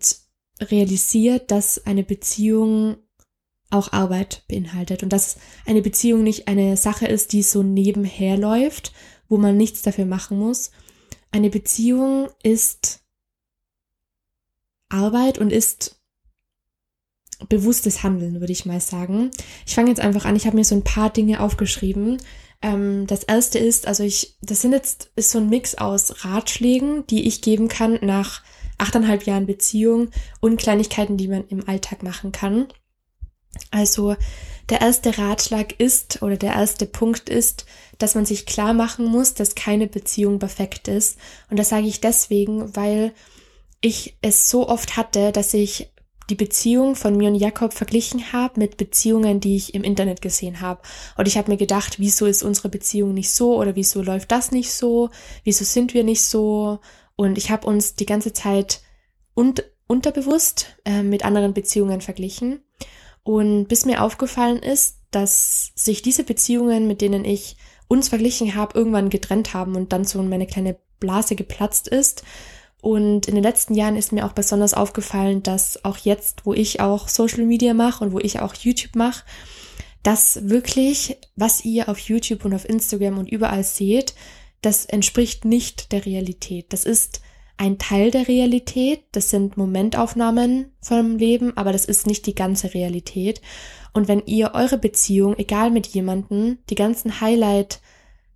realisiert, 0.61 1.51
dass 1.51 1.87
eine 1.87 2.03
Beziehung 2.03 2.97
auch 3.71 3.93
Arbeit 3.93 4.45
beinhaltet 4.49 5.03
und 5.03 5.13
dass 5.13 5.37
eine 5.67 5.83
Beziehung 5.83 6.23
nicht 6.23 6.49
eine 6.49 6.77
Sache 6.77 7.07
ist, 7.07 7.33
die 7.33 7.43
so 7.43 7.63
nebenher 7.63 8.37
läuft, 8.39 8.93
wo 9.29 9.37
man 9.37 9.57
nichts 9.57 9.83
dafür 9.83 10.07
machen 10.07 10.39
muss. 10.39 10.71
Eine 11.31 11.51
Beziehung 11.51 12.29
ist 12.43 13.01
Arbeit 14.89 15.39
und 15.39 15.53
ist 15.53 16.01
bewusstes 17.49 18.03
Handeln, 18.03 18.41
würde 18.41 18.53
ich 18.53 18.67
mal 18.67 18.81
sagen. 18.81 19.31
Ich 19.67 19.75
fange 19.75 19.91
jetzt 19.91 20.01
einfach 20.01 20.25
an. 20.25 20.35
Ich 20.35 20.47
habe 20.47 20.57
mir 20.57 20.65
so 20.65 20.75
ein 20.75 20.85
paar 20.85 21.11
Dinge 21.11 21.41
aufgeschrieben. 21.41 22.19
Ähm, 22.63 23.07
das 23.07 23.23
erste 23.23 23.59
ist, 23.59 23.87
also 23.87 24.03
ich, 24.03 24.37
das 24.41 24.63
sind 24.63 24.73
jetzt, 24.73 25.13
ist 25.15 25.31
so 25.31 25.39
ein 25.39 25.49
Mix 25.49 25.77
aus 25.77 26.25
Ratschlägen, 26.25 27.07
die 27.07 27.29
ich 27.29 27.43
geben 27.43 27.69
kann 27.69 27.99
nach 28.03 28.43
achteinhalb 28.79 29.25
Jahren 29.25 29.47
Beziehung 29.47 30.11
und 30.41 30.59
Kleinigkeiten, 30.59 31.17
die 31.17 31.29
man 31.29 31.47
im 31.49 31.69
Alltag 31.69 32.03
machen 32.03 32.33
kann. 32.33 32.67
Also 33.71 34.17
der 34.69 34.81
erste 34.81 35.17
Ratschlag 35.17 35.79
ist 35.81 36.23
oder 36.23 36.37
der 36.37 36.53
erste 36.53 36.87
Punkt 36.87 37.29
ist, 37.29 37.65
dass 37.99 38.15
man 38.15 38.27
sich 38.27 38.47
klar 38.47 38.75
machen 38.75 39.07
muss, 39.07 39.35
dass 39.35 39.55
keine 39.55 39.87
Beziehung 39.87 40.39
perfekt 40.39 40.89
ist. 40.89 41.19
Und 41.51 41.59
das 41.59 41.71
sage 41.71 41.87
ich 41.87 42.01
deswegen, 42.01 42.77
weil 42.77 43.13
ich 43.81 44.17
es 44.23 44.51
so 44.51 44.69
oft 44.69 44.97
hatte, 44.97 45.33
dass 45.33 45.55
ich 45.55 45.91
die 46.31 46.35
Beziehung 46.35 46.95
von 46.95 47.17
mir 47.17 47.31
und 47.31 47.37
Jakob 47.37 47.73
verglichen 47.73 48.33
habe 48.33 48.61
mit 48.61 48.77
Beziehungen, 48.77 49.41
die 49.41 49.57
ich 49.57 49.75
im 49.75 49.83
Internet 49.83 50.21
gesehen 50.21 50.61
habe. 50.61 50.83
Und 51.17 51.27
ich 51.27 51.39
habe 51.39 51.51
mir 51.51 51.57
gedacht, 51.57 51.99
wieso 51.99 52.27
ist 52.27 52.43
unsere 52.43 52.69
Beziehung 52.69 53.15
nicht 53.15 53.31
so 53.31 53.57
oder 53.57 53.77
wieso 53.77 54.03
läuft 54.03 54.31
das 54.31 54.53
nicht 54.53 54.71
so? 54.71 55.09
Wieso 55.45 55.65
sind 55.65 55.95
wir 55.95 56.05
nicht 56.05 56.23
so? 56.23 56.81
Und 57.17 57.39
ich 57.39 57.51
habe 57.51 57.67
uns 57.67 57.95
die 57.95 58.07
ganze 58.07 58.33
Zeit 58.33 58.83
un 59.35 59.55
unterbewusst 59.87 60.77
äh, 60.85 61.03
mit 61.03 61.25
anderen 61.25 61.55
Beziehungen 61.55 62.03
verglichen. 62.03 62.61
Und 63.29 63.67
bis 63.67 63.85
mir 63.85 64.03
aufgefallen 64.03 64.57
ist, 64.57 65.01
dass 65.11 65.73
sich 65.75 66.01
diese 66.01 66.25
Beziehungen, 66.25 66.87
mit 66.89 67.03
denen 67.03 67.27
ich 67.27 67.59
uns 67.87 68.09
verglichen 68.09 68.55
habe, 68.55 68.79
irgendwann 68.79 69.11
getrennt 69.11 69.53
haben 69.53 69.77
und 69.77 69.93
dann 69.93 70.07
so 70.07 70.23
meine 70.23 70.47
kleine 70.47 70.79
Blase 70.99 71.37
geplatzt 71.37 71.89
ist. 71.89 72.23
Und 72.81 73.29
in 73.29 73.35
den 73.35 73.45
letzten 73.45 73.75
Jahren 73.75 73.97
ist 73.97 74.13
mir 74.13 74.25
auch 74.25 74.33
besonders 74.33 74.73
aufgefallen, 74.73 75.43
dass 75.43 75.85
auch 75.85 75.99
jetzt, 75.99 76.47
wo 76.47 76.55
ich 76.55 76.81
auch 76.81 77.07
Social 77.07 77.45
Media 77.45 77.75
mache 77.75 78.03
und 78.03 78.13
wo 78.13 78.19
ich 78.19 78.41
auch 78.41 78.55
YouTube 78.55 78.97
mache, 78.97 79.27
dass 80.03 80.49
wirklich, 80.49 81.19
was 81.37 81.67
ihr 81.67 81.91
auf 81.91 81.99
YouTube 81.99 82.47
und 82.47 82.55
auf 82.55 82.67
Instagram 82.67 83.19
und 83.19 83.31
überall 83.31 83.63
seht, 83.63 84.15
das 84.63 84.87
entspricht 84.87 85.45
nicht 85.45 85.93
der 85.93 86.07
Realität. 86.07 86.73
Das 86.73 86.85
ist 86.87 87.21
ein 87.59 87.79
Teil 87.79 88.11
der 88.11 88.29
Realität, 88.29 89.03
das 89.13 89.31
sind 89.31 89.57
Momentaufnahmen 89.57 90.73
vom 90.81 91.19
Leben, 91.19 91.57
aber 91.57 91.73
das 91.73 91.85
ist 91.85 92.07
nicht 92.07 92.27
die 92.27 92.35
ganze 92.35 92.73
Realität. 92.73 93.43
Und 93.93 94.07
wenn 94.07 94.23
ihr 94.27 94.53
eure 94.55 94.79
Beziehung, 94.79 95.37
egal 95.39 95.71
mit 95.71 95.89
jemanden, 95.89 96.59
die 96.71 96.77
ganzen 96.77 97.21
Highlight 97.21 97.81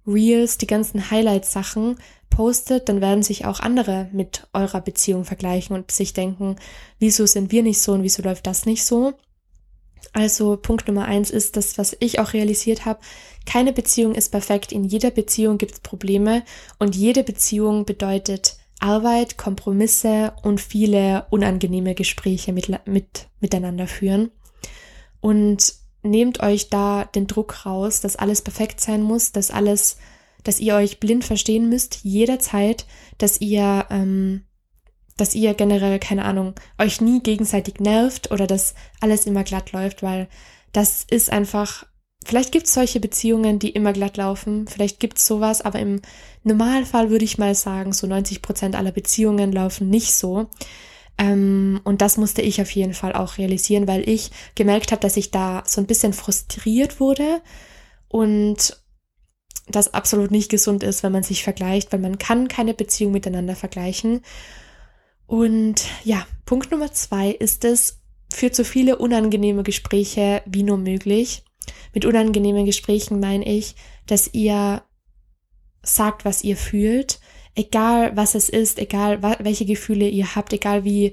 Reels, 0.06 0.58
die 0.58 0.66
ganzen 0.66 1.10
Highlight 1.10 1.44
Sachen 1.44 1.96
postet, 2.30 2.88
dann 2.88 3.00
werden 3.00 3.22
sich 3.22 3.44
auch 3.44 3.60
andere 3.60 4.08
mit 4.12 4.48
eurer 4.52 4.80
Beziehung 4.80 5.24
vergleichen 5.24 5.76
und 5.76 5.92
sich 5.92 6.12
denken, 6.12 6.56
wieso 6.98 7.24
sind 7.26 7.52
wir 7.52 7.62
nicht 7.62 7.80
so 7.80 7.92
und 7.92 8.02
wieso 8.02 8.22
läuft 8.22 8.46
das 8.46 8.66
nicht 8.66 8.84
so? 8.84 9.12
Also 10.12 10.56
Punkt 10.56 10.88
Nummer 10.88 11.04
eins 11.04 11.30
ist 11.30 11.56
das, 11.56 11.78
was 11.78 11.96
ich 12.00 12.18
auch 12.18 12.32
realisiert 12.32 12.84
habe. 12.84 13.00
Keine 13.46 13.72
Beziehung 13.72 14.14
ist 14.14 14.30
perfekt. 14.30 14.72
In 14.72 14.84
jeder 14.84 15.10
Beziehung 15.10 15.58
gibt 15.58 15.72
es 15.74 15.80
Probleme 15.80 16.42
und 16.80 16.96
jede 16.96 17.22
Beziehung 17.22 17.84
bedeutet 17.84 18.56
Arbeit, 18.82 19.38
Kompromisse 19.38 20.34
und 20.42 20.60
viele 20.60 21.26
unangenehme 21.30 21.94
Gespräche 21.94 22.52
mit, 22.52 22.68
mit, 22.86 23.28
miteinander 23.40 23.86
führen. 23.86 24.30
Und 25.20 25.74
nehmt 26.02 26.40
euch 26.40 26.68
da 26.68 27.04
den 27.04 27.26
Druck 27.26 27.64
raus, 27.64 28.00
dass 28.00 28.16
alles 28.16 28.42
perfekt 28.42 28.80
sein 28.80 29.02
muss, 29.02 29.32
dass 29.32 29.50
alles, 29.50 29.98
dass 30.42 30.58
ihr 30.58 30.74
euch 30.74 30.98
blind 30.98 31.24
verstehen 31.24 31.68
müsst, 31.68 32.00
jederzeit, 32.02 32.86
dass 33.18 33.40
ihr, 33.40 33.86
ähm, 33.90 34.44
dass 35.16 35.34
ihr 35.34 35.54
generell, 35.54 35.98
keine 36.00 36.24
Ahnung, 36.24 36.54
euch 36.78 37.00
nie 37.00 37.22
gegenseitig 37.22 37.78
nervt 37.78 38.32
oder 38.32 38.46
dass 38.46 38.74
alles 39.00 39.26
immer 39.26 39.44
glatt 39.44 39.72
läuft, 39.72 40.02
weil 40.02 40.28
das 40.72 41.06
ist 41.08 41.30
einfach 41.30 41.86
Vielleicht 42.24 42.52
gibt 42.52 42.66
es 42.66 42.74
solche 42.74 43.00
Beziehungen, 43.00 43.58
die 43.58 43.70
immer 43.70 43.92
glatt 43.92 44.16
laufen. 44.16 44.66
Vielleicht 44.68 45.00
gibt 45.00 45.18
es 45.18 45.26
sowas, 45.26 45.60
aber 45.60 45.78
im 45.78 46.00
Normalfall 46.44 47.10
würde 47.10 47.24
ich 47.24 47.38
mal 47.38 47.54
sagen, 47.54 47.92
so 47.92 48.06
90 48.06 48.42
Prozent 48.42 48.76
aller 48.76 48.92
Beziehungen 48.92 49.52
laufen 49.52 49.90
nicht 49.90 50.14
so. 50.14 50.48
Ähm, 51.18 51.80
und 51.84 52.00
das 52.00 52.16
musste 52.16 52.42
ich 52.42 52.60
auf 52.60 52.70
jeden 52.70 52.94
Fall 52.94 53.12
auch 53.12 53.38
realisieren, 53.38 53.86
weil 53.86 54.08
ich 54.08 54.30
gemerkt 54.54 54.92
habe, 54.92 55.00
dass 55.00 55.16
ich 55.16 55.30
da 55.30 55.62
so 55.66 55.80
ein 55.80 55.86
bisschen 55.86 56.12
frustriert 56.12 57.00
wurde 57.00 57.42
und 58.08 58.82
das 59.68 59.94
absolut 59.94 60.30
nicht 60.30 60.50
gesund 60.50 60.82
ist, 60.82 61.02
wenn 61.02 61.12
man 61.12 61.22
sich 61.22 61.44
vergleicht, 61.44 61.92
weil 61.92 62.00
man 62.00 62.18
kann 62.18 62.48
keine 62.48 62.74
Beziehung 62.74 63.12
miteinander 63.12 63.54
vergleichen. 63.54 64.22
Und 65.26 65.86
ja, 66.04 66.26
Punkt 66.44 66.70
Nummer 66.70 66.92
zwei 66.92 67.30
ist 67.30 67.64
es, 67.64 68.00
führt 68.32 68.54
so 68.54 68.64
viele 68.64 68.98
unangenehme 68.98 69.62
Gespräche 69.62 70.42
wie 70.46 70.62
nur 70.62 70.78
möglich. 70.78 71.44
Mit 71.94 72.04
unangenehmen 72.04 72.66
Gesprächen 72.66 73.20
meine 73.20 73.46
ich, 73.46 73.74
dass 74.06 74.32
ihr 74.32 74.82
sagt, 75.82 76.24
was 76.24 76.44
ihr 76.44 76.56
fühlt, 76.56 77.20
egal 77.54 78.16
was 78.16 78.34
es 78.34 78.48
ist, 78.48 78.78
egal 78.78 79.22
welche 79.40 79.66
Gefühle 79.66 80.08
ihr 80.08 80.34
habt, 80.34 80.52
egal 80.52 80.84
wie 80.84 81.12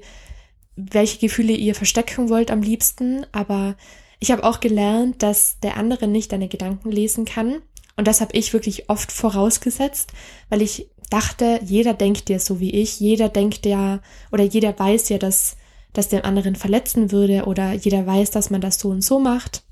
welche 0.76 1.18
Gefühle 1.18 1.52
ihr 1.52 1.74
verstecken 1.74 2.30
wollt 2.30 2.50
am 2.50 2.62
liebsten, 2.62 3.26
aber 3.32 3.76
Ich 4.20 4.30
habe 4.30 4.44
auch 4.44 4.60
gelernt, 4.60 5.22
dass 5.22 5.58
der 5.60 5.76
andere 5.78 6.06
nicht 6.06 6.32
deine 6.32 6.48
Gedanken 6.48 6.92
lesen 6.92 7.24
kann. 7.24 7.62
Und 7.96 8.06
das 8.06 8.20
habe 8.20 8.36
ich 8.36 8.52
wirklich 8.52 8.88
oft 8.88 9.10
vorausgesetzt, 9.10 10.12
weil 10.50 10.62
ich 10.62 10.90
dachte, 11.10 11.58
jeder 11.64 11.94
denkt 11.94 12.30
ja 12.30 12.38
so 12.38 12.60
wie 12.60 12.70
ich, 12.70 13.00
jeder 13.00 13.28
denkt 13.28 13.66
ja 13.66 14.00
oder 14.30 14.44
jeder 14.44 14.78
weiß 14.78 15.08
ja, 15.08 15.18
dass 15.18 15.56
das 15.92 16.08
den 16.08 16.22
anderen 16.22 16.54
verletzen 16.54 17.10
würde 17.10 17.46
oder 17.46 17.72
jeder 17.72 18.06
weiß, 18.06 18.30
dass 18.30 18.50
man 18.50 18.60
das 18.60 18.78
so 18.78 18.90
und 18.90 19.02
so 19.02 19.18
macht. 19.18 19.64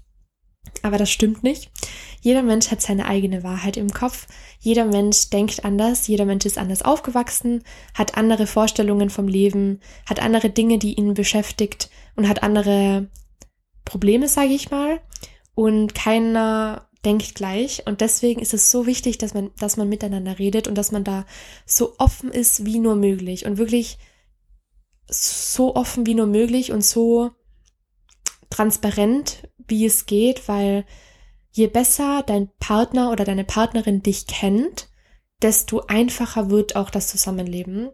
Aber 0.82 0.98
das 0.98 1.10
stimmt 1.10 1.42
nicht. 1.42 1.70
Jeder 2.20 2.42
Mensch 2.42 2.70
hat 2.70 2.82
seine 2.82 3.06
eigene 3.06 3.42
Wahrheit 3.42 3.76
im 3.76 3.90
Kopf. 3.90 4.26
Jeder 4.60 4.84
Mensch 4.84 5.30
denkt 5.30 5.64
anders. 5.64 6.06
Jeder 6.06 6.24
Mensch 6.24 6.46
ist 6.46 6.58
anders 6.58 6.82
aufgewachsen, 6.82 7.62
hat 7.94 8.16
andere 8.16 8.46
Vorstellungen 8.46 9.10
vom 9.10 9.28
Leben, 9.28 9.80
hat 10.06 10.20
andere 10.20 10.50
Dinge, 10.50 10.78
die 10.78 10.94
ihn 10.94 11.14
beschäftigt 11.14 11.90
und 12.16 12.28
hat 12.28 12.42
andere 12.42 13.08
Probleme, 13.84 14.28
sage 14.28 14.52
ich 14.52 14.70
mal. 14.70 15.00
Und 15.54 15.94
keiner 15.94 16.88
denkt 17.04 17.34
gleich. 17.34 17.86
Und 17.86 18.00
deswegen 18.00 18.40
ist 18.40 18.54
es 18.54 18.70
so 18.70 18.86
wichtig, 18.86 19.18
dass 19.18 19.34
man, 19.34 19.50
dass 19.58 19.76
man 19.76 19.88
miteinander 19.88 20.38
redet 20.38 20.68
und 20.68 20.74
dass 20.74 20.92
man 20.92 21.04
da 21.04 21.24
so 21.66 21.94
offen 21.98 22.30
ist 22.30 22.64
wie 22.64 22.78
nur 22.78 22.96
möglich 22.96 23.46
und 23.46 23.58
wirklich 23.58 23.98
so 25.10 25.74
offen 25.74 26.06
wie 26.06 26.14
nur 26.14 26.26
möglich 26.26 26.72
und 26.72 26.84
so 26.84 27.30
transparent, 28.50 29.47
wie 29.68 29.86
es 29.86 30.06
geht, 30.06 30.48
weil 30.48 30.84
je 31.52 31.66
besser 31.66 32.22
dein 32.26 32.50
Partner 32.58 33.10
oder 33.10 33.24
deine 33.24 33.44
Partnerin 33.44 34.02
dich 34.02 34.26
kennt, 34.26 34.88
desto 35.42 35.82
einfacher 35.86 36.50
wird 36.50 36.76
auch 36.76 36.90
das 36.90 37.08
Zusammenleben. 37.08 37.90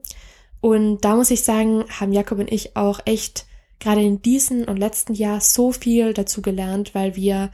Und 0.61 1.05
da 1.05 1.17
muss 1.17 1.31
ich 1.31 1.45
sagen, 1.45 1.85
haben 1.89 2.13
Jakob 2.13 2.39
und 2.39 2.51
ich 2.51 2.77
auch 2.77 3.01
echt 3.05 3.47
gerade 3.81 4.03
in 4.03 4.23
diesem 4.23 4.65
und 4.65 4.79
letzten 4.79 5.15
Jahr 5.15 5.41
so 5.41 5.73
viel 5.73 6.15
dazu 6.15 6.41
gelernt, 6.41 6.95
weil 6.95 7.17
wir, 7.17 7.51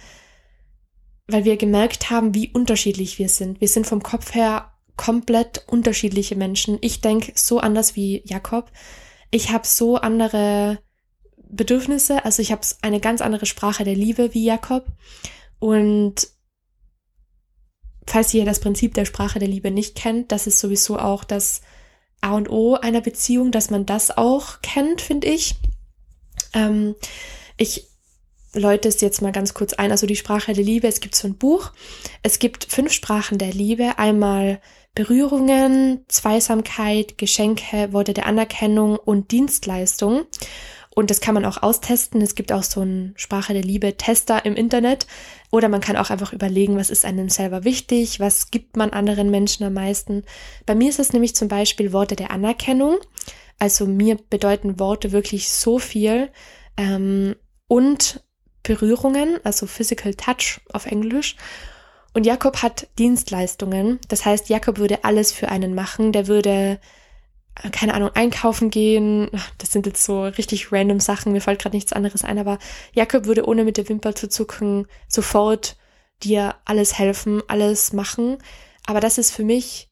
weil 1.27 1.45
wir 1.45 1.57
gemerkt 1.57 2.11
haben, 2.11 2.35
wie 2.35 2.51
unterschiedlich 2.53 3.19
wir 3.19 3.29
sind. 3.29 3.61
Wir 3.61 3.69
sind 3.69 3.87
vom 3.87 4.03
Kopf 4.03 4.35
her 4.35 4.73
komplett 4.97 5.65
unterschiedliche 5.67 6.37
Menschen. 6.37 6.79
Ich 6.83 7.01
denke 7.01 7.33
so 7.35 7.59
anders 7.59 7.97
wie 7.97 8.23
Jakob. 8.25 8.71
Ich 9.31 9.51
habe 9.51 9.67
so 9.67 9.97
andere 9.97 10.79
Bedürfnisse, 11.51 12.25
also 12.25 12.43
ich 12.43 12.53
habe 12.53 12.63
eine 12.83 13.01
ganz 13.01 13.21
andere 13.21 13.47
Sprache 13.47 13.85
der 13.85 13.95
Liebe 13.95 14.35
wie 14.35 14.45
Jakob. 14.45 14.87
Und 15.59 16.29
falls 18.07 18.33
ihr 18.35 18.45
das 18.45 18.61
Prinzip 18.61 18.95
der 18.95 19.05
Sprache 19.05 19.39
der 19.39 19.49
Liebe 19.49 19.71
nicht 19.71 19.95
kennt, 19.95 20.33
das 20.33 20.47
ist 20.47 20.59
sowieso 20.59 20.99
auch 20.99 21.25
das 21.25 21.61
A 22.21 22.35
und 22.35 22.51
O 22.51 22.75
einer 22.75 23.01
Beziehung, 23.01 23.51
dass 23.51 23.71
man 23.71 23.87
das 23.87 24.17
auch 24.17 24.61
kennt, 24.63 25.01
finde 25.01 25.29
ich. 25.29 25.55
Ähm, 26.53 26.95
ich 27.57 27.89
läute 28.55 28.89
es 28.89 29.01
jetzt 29.01 29.23
mal 29.23 29.33
ganz 29.33 29.55
kurz 29.55 29.73
ein. 29.75 29.91
Also 29.91 30.07
die 30.07 30.17
Sprache 30.17 30.53
der 30.53 30.65
Liebe, 30.65 30.89
es 30.89 31.01
gibt 31.01 31.15
so 31.15 31.29
ein 31.29 31.37
Buch. 31.37 31.73
Es 32.23 32.39
gibt 32.39 32.65
fünf 32.65 32.93
Sprachen 32.93 33.39
der 33.39 33.53
Liebe. 33.53 33.99
Einmal 33.99 34.61
Berührungen, 34.95 36.05
Zweisamkeit, 36.09 37.17
Geschenke, 37.17 37.93
Worte 37.93 38.13
der 38.13 38.27
Anerkennung 38.27 38.97
und 38.97 39.31
Dienstleistung. 39.31 40.27
Und 40.95 41.11
das 41.11 41.21
kann 41.21 41.35
man 41.35 41.45
auch 41.45 41.63
austesten. 41.63 42.21
Es 42.21 42.35
gibt 42.35 42.51
auch 42.53 42.65
so 42.65 42.81
einen 42.81 43.15
Sprache 43.17 43.53
der 43.53 43.63
Liebe 43.63 43.97
Tester 43.97 44.45
im 44.45 44.57
Internet. 44.57 45.07
Oder 45.51 45.69
man 45.69 45.81
kann 45.81 45.97
auch 45.97 46.11
einfach 46.11 46.33
überlegen, 46.33 46.77
was 46.77 46.91
ist 46.91 47.05
einem 47.05 47.29
selber 47.29 47.65
wichtig, 47.65 48.19
was 48.19 48.51
gibt 48.51 48.77
man 48.77 48.91
anderen 48.91 49.31
Menschen 49.31 49.65
am 49.65 49.75
meisten. 49.75 50.25
Bei 50.67 50.75
mir 50.75 50.89
ist 50.91 50.99
es 50.99 51.13
nämlich 51.13 51.37
zum 51.37 51.49
Beispiel 51.49 51.93
Worte 51.93 52.17
der 52.17 52.33
Anerkennung. 52.33 52.97
Also 53.59 53.87
mir 53.87 54.19
bedeuten 54.31 54.81
Worte 54.81 55.13
wirklich 55.13 55.51
so 55.51 55.79
viel. 55.79 56.31
Ähm, 56.77 57.37
und 57.69 58.25
Berührungen, 58.63 59.39
also 59.45 59.67
Physical 59.67 60.15
Touch 60.15 60.61
auf 60.73 60.87
Englisch. 60.87 61.37
Und 62.13 62.27
Jakob 62.27 62.63
hat 62.63 62.89
Dienstleistungen. 62.99 64.01
Das 64.09 64.25
heißt, 64.25 64.49
Jakob 64.49 64.79
würde 64.79 65.05
alles 65.05 65.33
für 65.33 65.49
einen 65.49 65.75
machen. 65.75 66.13
Der 66.13 66.27
würde, 66.27 66.81
keine 67.73 67.95
Ahnung, 67.95 68.11
einkaufen 68.15 68.71
gehen. 68.71 69.31
Das 69.59 69.73
sind 69.73 69.87
jetzt 69.87 70.05
so 70.05 70.25
richtig 70.25 70.73
random 70.73 71.01
Sachen. 71.01 71.33
Mir 71.33 71.41
fällt 71.41 71.61
gerade 71.61 71.77
nichts 71.77 71.93
anderes 71.93 72.25
ein. 72.25 72.39
Aber 72.39 72.59
Jakob 72.93 73.27
würde 73.27 73.47
ohne 73.47 73.65
mit 73.65 73.77
der 73.77 73.89
Wimper 73.89 74.15
zu 74.15 74.29
zucken 74.29 74.87
sofort 75.09 75.77
dir 76.23 76.57
alles 76.65 76.99
helfen, 76.99 77.43
alles 77.49 77.93
machen. 77.93 78.39
Aber 78.87 79.01
das 79.01 79.19
ist 79.19 79.31
für 79.31 79.45
mich, 79.45 79.89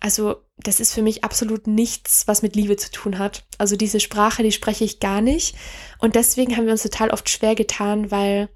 also 0.00 0.36
das 0.56 0.80
ist 0.80 0.94
für 0.94 1.02
mich 1.02 1.24
absolut 1.24 1.66
nichts, 1.66 2.26
was 2.26 2.42
mit 2.42 2.56
Liebe 2.56 2.76
zu 2.76 2.90
tun 2.90 3.18
hat. 3.18 3.44
Also 3.58 3.76
diese 3.76 4.00
Sprache, 4.00 4.42
die 4.42 4.52
spreche 4.52 4.84
ich 4.84 5.00
gar 5.00 5.20
nicht. 5.20 5.56
Und 5.98 6.14
deswegen 6.14 6.56
haben 6.56 6.64
wir 6.64 6.72
uns 6.72 6.82
total 6.82 7.10
oft 7.10 7.28
schwer 7.28 7.54
getan, 7.54 8.10
weil 8.10 8.48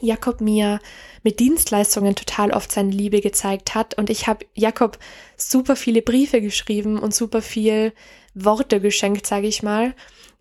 Jakob 0.00 0.40
mir 0.40 0.80
mit 1.22 1.40
Dienstleistungen 1.40 2.14
total 2.14 2.52
oft 2.52 2.70
seine 2.70 2.90
Liebe 2.90 3.20
gezeigt 3.20 3.74
hat. 3.74 3.94
Und 3.94 4.10
ich 4.10 4.26
habe 4.26 4.46
Jakob 4.54 4.98
super 5.36 5.76
viele 5.76 6.02
Briefe 6.02 6.40
geschrieben 6.40 6.98
und 6.98 7.14
super 7.14 7.42
viel 7.42 7.92
Worte 8.34 8.80
geschenkt, 8.80 9.26
sage 9.26 9.46
ich 9.46 9.62
mal. 9.62 9.94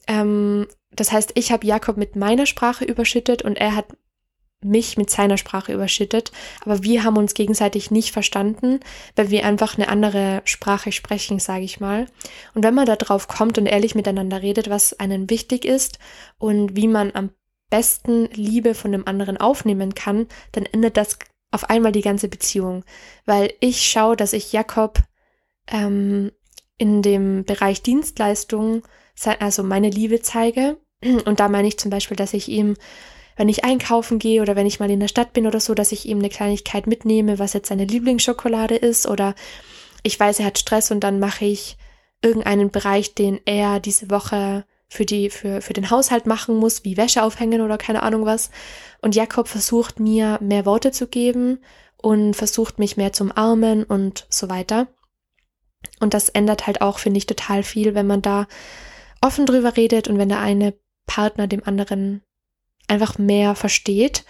Ähm, 0.08 0.68
das 0.92 1.12
heißt, 1.12 1.32
ich 1.36 1.52
habe 1.52 1.68
Jakob 1.68 1.98
mit 1.98 2.16
meiner 2.16 2.46
Sprache 2.46 2.86
überschüttet 2.86 3.42
und 3.42 3.58
er 3.58 3.76
hat 3.76 3.88
mich 4.66 4.98
mit 4.98 5.10
seiner 5.10 5.38
Sprache 5.38 5.74
überschüttet, 5.74 6.32
aber 6.64 6.84
wir 6.84 7.04
haben 7.04 7.18
uns 7.18 7.34
gegenseitig 7.34 7.92
nicht 7.92 8.12
verstanden, 8.12 8.80
weil 9.16 9.30
wir 9.30 9.46
einfach 9.46 9.78
eine 9.78 9.88
andere 9.88 10.42
Sprache 10.46 10.92
sprechen, 10.92 11.40
sage 11.40 11.64
ich 11.64 11.80
mal. 11.80 12.08
Und 12.56 12.64
wenn 12.64 12.74
man 12.74 12.86
da 12.86 12.96
drauf 12.96 13.28
kommt 13.28 13.58
und 13.58 13.68
ehrlich 13.68 13.96
miteinander 13.96 14.42
redet, 14.42 14.70
was 14.70 15.00
einen 15.00 15.30
wichtig 15.30 15.66
ist 15.66 16.00
und 16.38 16.76
wie 16.76 16.88
man 16.88 17.12
am 17.14 17.30
besten 17.76 18.28
Liebe 18.28 18.74
von 18.74 18.94
dem 18.94 19.06
anderen 19.06 19.36
aufnehmen 19.36 19.96
kann, 19.96 20.28
dann 20.54 20.66
ändert 20.66 20.96
das 20.96 21.20
auf 21.52 21.70
einmal 21.70 21.92
die 21.92 22.02
ganze 22.02 22.30
Beziehung, 22.30 22.86
weil 23.26 23.54
ich 23.60 23.86
schaue, 23.86 24.16
dass 24.16 24.32
ich 24.32 24.54
Jakob 24.54 25.00
ähm, 25.68 26.32
in 26.78 27.02
dem 27.02 27.44
Bereich 27.44 27.82
Dienstleistungen, 27.82 28.82
also 29.40 29.62
meine 29.62 29.90
Liebe 29.90 30.22
zeige. 30.22 30.78
Und 31.26 31.42
da 31.42 31.50
meine 31.50 31.68
ich 31.68 31.78
zum 31.78 31.92
Beispiel, 31.92 32.16
dass 32.16 32.34
ich 32.34 32.48
ihm 32.48 32.76
wenn 33.38 33.50
ich 33.50 33.66
einkaufen 33.66 34.18
gehe 34.18 34.42
oder 34.42 34.56
wenn 34.56 34.66
ich 34.66 34.80
mal 34.80 34.90
in 34.90 35.02
der 35.02 35.10
Stadt 35.10 35.34
bin 35.34 35.46
oder 35.46 35.60
so, 35.60 35.74
dass 35.74 35.92
ich 35.92 36.06
ihm 36.06 36.20
eine 36.20 36.30
Kleinigkeit 36.30 36.88
mitnehme, 36.88 37.38
was 37.38 37.52
jetzt 37.52 37.68
seine 37.68 37.84
Lieblingsschokolade 37.84 38.78
ist 38.78 39.06
oder 39.06 39.36
ich 40.04 40.18
weiß, 40.18 40.40
er 40.40 40.46
hat 40.46 40.58
Stress 40.58 40.90
und 40.90 41.02
dann 41.02 41.20
mache 41.20 41.44
ich 41.44 41.76
irgendeinen 42.22 42.72
Bereich, 42.72 43.14
den 43.14 43.42
er 43.44 43.82
diese 43.82 44.10
Woche 44.10 44.64
für 44.96 45.06
die, 45.06 45.30
für, 45.30 45.62
für 45.62 45.74
den 45.74 45.90
Haushalt 45.90 46.26
machen 46.26 46.56
muss, 46.56 46.84
wie 46.84 46.98
Wäsche 46.98 47.24
aufhängen 47.24 47.62
oder 47.62 47.78
keine 47.78 48.04
Ahnung 48.04 48.26
was. 48.26 48.50
Und 49.02 49.16
Jakob 49.16 49.48
versucht 49.48 50.00
mir 50.00 50.40
mehr 50.42 50.66
Worte 50.66 50.92
zu 50.92 51.08
geben 51.08 51.60
und 51.98 52.36
versucht 52.36 52.80
mich 52.80 52.98
mehr 52.98 53.14
zum 53.14 53.32
Armen 53.32 53.84
und 53.84 54.26
so 54.30 54.50
weiter. 54.50 54.88
Und 56.00 56.14
das 56.14 56.30
ändert 56.30 56.68
halt 56.68 56.82
auch, 56.82 57.00
finde 57.00 57.18
ich, 57.18 57.26
total 57.26 57.64
viel, 57.64 57.94
wenn 57.94 58.08
man 58.08 58.22
da 58.22 58.48
offen 59.22 59.46
drüber 59.46 59.78
redet 59.78 60.08
und 60.08 60.18
wenn 60.18 60.30
der 60.30 60.40
eine 60.40 60.74
Partner 61.06 61.48
dem 61.48 61.64
anderen 61.64 62.24
einfach 62.88 63.18
mehr 63.18 63.56
versteht. 63.56 64.26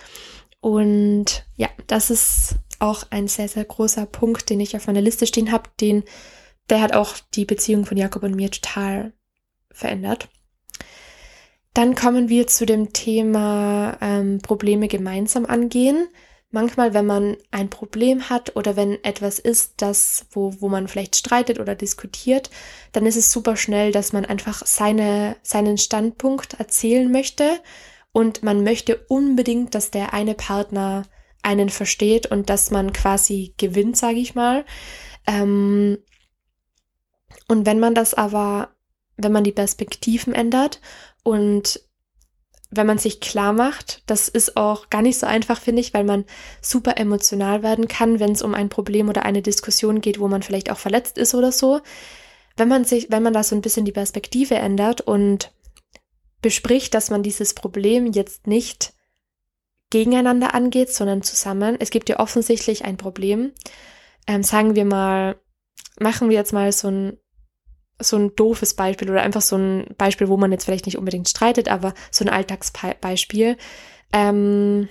Und 0.60 1.45
ja, 1.56 1.69
das 1.88 2.10
ist 2.10 2.56
auch 2.80 3.04
ein 3.12 3.28
sehr, 3.28 3.47
sehr 3.47 3.65
großer 3.65 4.06
Punkt, 4.06 4.49
den 4.49 4.60
ich 4.60 4.75
auf 4.75 4.88
meiner 4.88 5.01
Liste 5.01 5.28
stehen 5.28 5.51
habe. 5.51 5.69
Den, 5.80 6.04
der 6.69 6.82
hat 6.82 6.93
auch 6.93 7.15
die 7.34 7.45
Beziehung 7.45 7.86
von 7.86 7.97
Jakob 7.97 8.23
und 8.23 8.36
mir 8.36 8.51
total 8.51 9.13
verändert. 9.71 10.30
Dann 11.75 11.93
kommen 11.93 12.29
wir 12.29 12.47
zu 12.47 12.65
dem 12.65 12.93
Thema 12.93 13.97
ähm, 13.99 14.39
Probleme 14.39 14.88
gemeinsam 14.88 15.45
angehen. 15.45 16.07
Manchmal, 16.49 16.93
wenn 16.93 17.05
man 17.05 17.35
ein 17.51 17.69
Problem 17.69 18.29
hat 18.29 18.55
oder 18.55 18.77
wenn 18.77 19.03
etwas 19.03 19.39
ist, 19.39 19.73
das, 19.81 20.25
wo, 20.31 20.55
wo 20.61 20.69
man 20.69 20.88
vielleicht 20.88 21.17
streitet 21.17 21.59
oder 21.59 21.75
diskutiert, 21.75 22.49
dann 22.93 23.05
ist 23.05 23.17
es 23.17 23.29
super 23.29 23.57
schnell, 23.57 23.91
dass 23.91 24.13
man 24.13 24.23
einfach 24.23 24.65
seine, 24.65 25.35
seinen 25.43 25.77
Standpunkt 25.77 26.53
erzählen 26.61 27.11
möchte 27.11 27.59
und 28.13 28.41
man 28.41 28.63
möchte 28.63 29.03
unbedingt, 29.09 29.75
dass 29.75 29.91
der 29.91 30.13
eine 30.13 30.33
Partner 30.33 31.03
einen 31.43 31.67
versteht 31.67 32.27
und 32.27 32.49
dass 32.49 32.71
man 32.71 32.93
quasi 32.93 33.53
gewinnt, 33.57 33.97
sage 33.97 34.19
ich 34.19 34.33
mal. 34.33 34.63
Ähm, 35.27 35.97
und 37.49 37.65
wenn 37.65 37.81
man 37.81 37.95
das 37.95 38.13
aber, 38.13 38.69
wenn 39.17 39.33
man 39.33 39.43
die 39.43 39.51
Perspektiven 39.51 40.33
ändert 40.33 40.79
und 41.25 41.81
wenn 42.69 42.85
man 42.85 42.99
sich 42.99 43.19
klar 43.19 43.51
macht, 43.51 44.03
das 44.05 44.27
ist 44.27 44.57
auch 44.57 44.91
gar 44.91 45.01
nicht 45.01 45.17
so 45.17 45.25
einfach, 45.25 45.59
finde 45.59 45.81
ich, 45.81 45.93
weil 45.93 46.03
man 46.03 46.23
super 46.61 46.97
emotional 46.97 47.63
werden 47.63 47.88
kann, 47.88 48.19
wenn 48.19 48.33
es 48.33 48.43
um 48.43 48.53
ein 48.53 48.69
Problem 48.69 49.09
oder 49.09 49.23
eine 49.23 49.41
Diskussion 49.41 50.01
geht, 50.01 50.19
wo 50.19 50.27
man 50.27 50.43
vielleicht 50.43 50.69
auch 50.69 50.77
verletzt 50.77 51.17
ist 51.17 51.33
oder 51.33 51.51
so. 51.51 51.81
Wenn 52.57 52.67
man 52.67 52.85
sich, 52.85 53.07
wenn 53.09 53.23
man 53.23 53.33
da 53.33 53.41
so 53.41 53.55
ein 53.55 53.61
bisschen 53.61 53.85
die 53.85 53.91
Perspektive 53.91 54.53
ändert 54.53 55.01
und 55.01 55.51
bespricht, 56.43 56.93
dass 56.93 57.09
man 57.09 57.23
dieses 57.23 57.55
Problem 57.55 58.11
jetzt 58.11 58.45
nicht 58.45 58.93
gegeneinander 59.89 60.53
angeht, 60.53 60.93
sondern 60.93 61.23
zusammen. 61.23 61.75
Es 61.79 61.89
gibt 61.89 62.07
ja 62.07 62.19
offensichtlich 62.19 62.85
ein 62.85 62.97
Problem. 62.97 63.51
Ähm, 64.27 64.43
sagen 64.43 64.75
wir 64.75 64.85
mal, 64.85 65.39
machen 65.99 66.29
wir 66.29 66.38
jetzt 66.38 66.53
mal 66.53 66.71
so 66.71 66.89
ein, 66.89 67.17
so 67.99 68.17
ein 68.17 68.36
doofes 68.36 68.73
Beispiel 68.73 69.10
oder 69.10 69.21
einfach 69.21 69.41
so 69.41 69.58
ein 69.58 69.88
Beispiel, 69.97 70.27
wo 70.27 70.38
man 70.38 70.51
jetzt 70.51 70.65
vielleicht 70.65 70.86
nicht 70.86 70.97
unbedingt 70.97 71.29
streitet, 71.29 71.69
aber 71.69 71.93
so 72.12 72.25
ein 72.25 72.29
Alltagsbeispiel. 72.29 73.58
Ähm, 74.12 74.89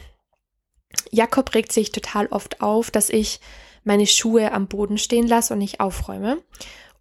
Jakob 1.10 1.54
regt 1.54 1.72
sich 1.72 1.92
total 1.92 2.26
oft 2.28 2.60
auf, 2.60 2.90
dass 2.90 3.10
ich 3.10 3.40
meine 3.84 4.06
Schuhe 4.06 4.52
am 4.52 4.66
Boden 4.66 4.98
stehen 4.98 5.26
lasse 5.26 5.52
und 5.52 5.58
nicht 5.58 5.80
aufräume. 5.80 6.38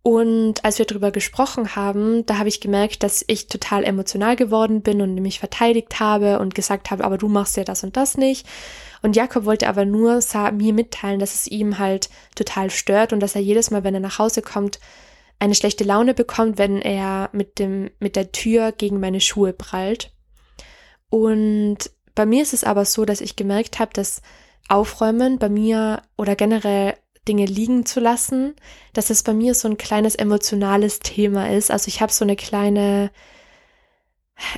Und 0.05 0.65
als 0.65 0.79
wir 0.79 0.85
darüber 0.85 1.11
gesprochen 1.11 1.77
haben, 1.77 2.25
da 2.25 2.37
habe 2.37 2.49
ich 2.49 2.59
gemerkt, 2.59 3.03
dass 3.03 3.23
ich 3.25 3.47
total 3.47 3.85
emotional 3.85 4.35
geworden 4.35 4.81
bin 4.81 5.01
und 5.01 5.15
mich 5.15 5.39
verteidigt 5.39 6.01
habe 6.01 6.39
und 6.39 6.55
gesagt 6.55 6.91
habe, 6.91 7.05
aber 7.05 7.17
du 7.17 7.29
machst 7.29 7.55
ja 7.55 7.63
das 7.63 7.85
und 7.85 7.95
das 7.95 8.17
nicht. 8.17 8.45
Und 9.01 9.15
Jakob 9.15 9.45
wollte 9.45 9.69
aber 9.69 9.85
nur 9.85 10.19
mir 10.51 10.73
mitteilen, 10.73 11.21
dass 11.21 11.35
es 11.35 11.47
ihm 11.47 11.79
halt 11.79 12.09
total 12.35 12.69
stört 12.69 13.13
und 13.13 13.21
dass 13.21 13.35
er 13.35 13.41
jedes 13.41 13.71
Mal, 13.71 13.85
wenn 13.85 13.93
er 13.93 14.01
nach 14.01 14.19
Hause 14.19 14.41
kommt, 14.41 14.79
eine 15.43 15.56
schlechte 15.56 15.84
Laune 15.84 16.13
bekommt, 16.13 16.58
wenn 16.58 16.82
er 16.82 17.29
mit 17.34 17.60
dem, 17.60 17.91
mit 17.99 18.15
der 18.15 18.32
Tür 18.32 18.71
gegen 18.71 19.01
meine 19.01 19.19
Schuhe 19.19 19.51
prallt. 19.51 20.13
Und 21.10 21.77
bei 22.15 22.25
mir 22.25 22.41
ist 22.41 22.53
es 22.53 22.63
aber 22.63 22.86
so, 22.86 23.03
dass 23.03 23.19
ich 23.19 23.36
gemerkt 23.36 23.77
habe, 23.77 23.91
dass 23.93 24.21
Aufräumen 24.69 25.39
bei 25.39 25.49
mir 25.49 26.01
oder 26.17 26.38
generell 26.38 26.95
Dinge 27.27 27.45
liegen 27.45 27.86
zu 27.86 27.99
lassen, 27.99 28.56
dass 28.93 29.10
es 29.10 29.23
bei 29.23 29.34
mir 29.34 29.53
so 29.53 29.67
ein 29.67 29.77
kleines 29.77 30.15
emotionales 30.15 30.99
Thema 30.99 31.49
ist. 31.49 31.71
Also 31.71 31.89
ich 31.89 32.01
habe 32.01 32.13
so 32.13 32.23
eine 32.23 32.38
kleine, 32.38 33.12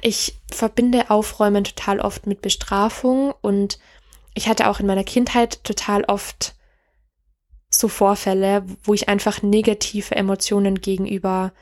ich 0.04 0.40
verbinde 0.52 1.10
Aufräumen 1.10 1.64
total 1.64 2.00
oft 2.00 2.28
mit 2.28 2.42
Bestrafung 2.42 3.34
und 3.42 3.80
ich 4.36 4.48
hatte 4.48 4.70
auch 4.70 4.80
in 4.80 4.86
meiner 4.86 5.04
Kindheit 5.04 5.64
total 5.64 6.04
oft 6.04 6.55
so 7.80 7.88
Vorfälle, 7.88 8.66
wo 8.84 8.94
ich 8.94 9.10
einfach 9.10 9.42
negative 9.42 10.16
Emotionen 10.16 10.82
gegenüber 10.82 11.54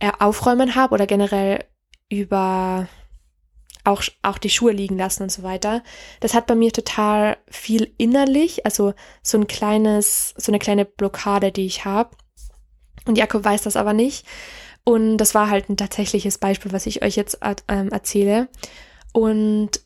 äh, 0.00 0.12
Aufräumen 0.18 0.74
habe 0.74 0.94
oder 0.94 1.06
generell 1.06 1.64
über 2.08 2.88
auch, 3.84 4.02
auch 4.22 4.38
die 4.38 4.50
Schuhe 4.50 4.72
liegen 4.72 4.98
lassen 4.98 5.22
und 5.22 5.32
so 5.32 5.42
weiter. 5.42 5.82
Das 6.20 6.34
hat 6.34 6.46
bei 6.46 6.54
mir 6.54 6.72
total 6.72 7.38
viel 7.48 7.92
innerlich, 7.96 8.64
also 8.64 8.94
so 9.22 9.38
ein 9.38 9.46
kleines, 9.46 10.34
so 10.36 10.52
eine 10.52 10.58
kleine 10.58 10.84
Blockade, 10.84 11.52
die 11.52 11.66
ich 11.66 11.84
habe. 11.84 12.10
Und 13.06 13.16
Jakob 13.16 13.44
weiß 13.44 13.62
das 13.62 13.76
aber 13.76 13.94
nicht. 13.94 14.26
Und 14.84 15.18
das 15.18 15.34
war 15.34 15.50
halt 15.50 15.68
ein 15.68 15.76
tatsächliches 15.76 16.38
Beispiel, 16.38 16.72
was 16.72 16.86
ich 16.86 17.02
euch 17.02 17.16
jetzt 17.16 17.38
ähm, 17.68 17.88
erzähle. 17.90 18.48
Und 19.12 19.82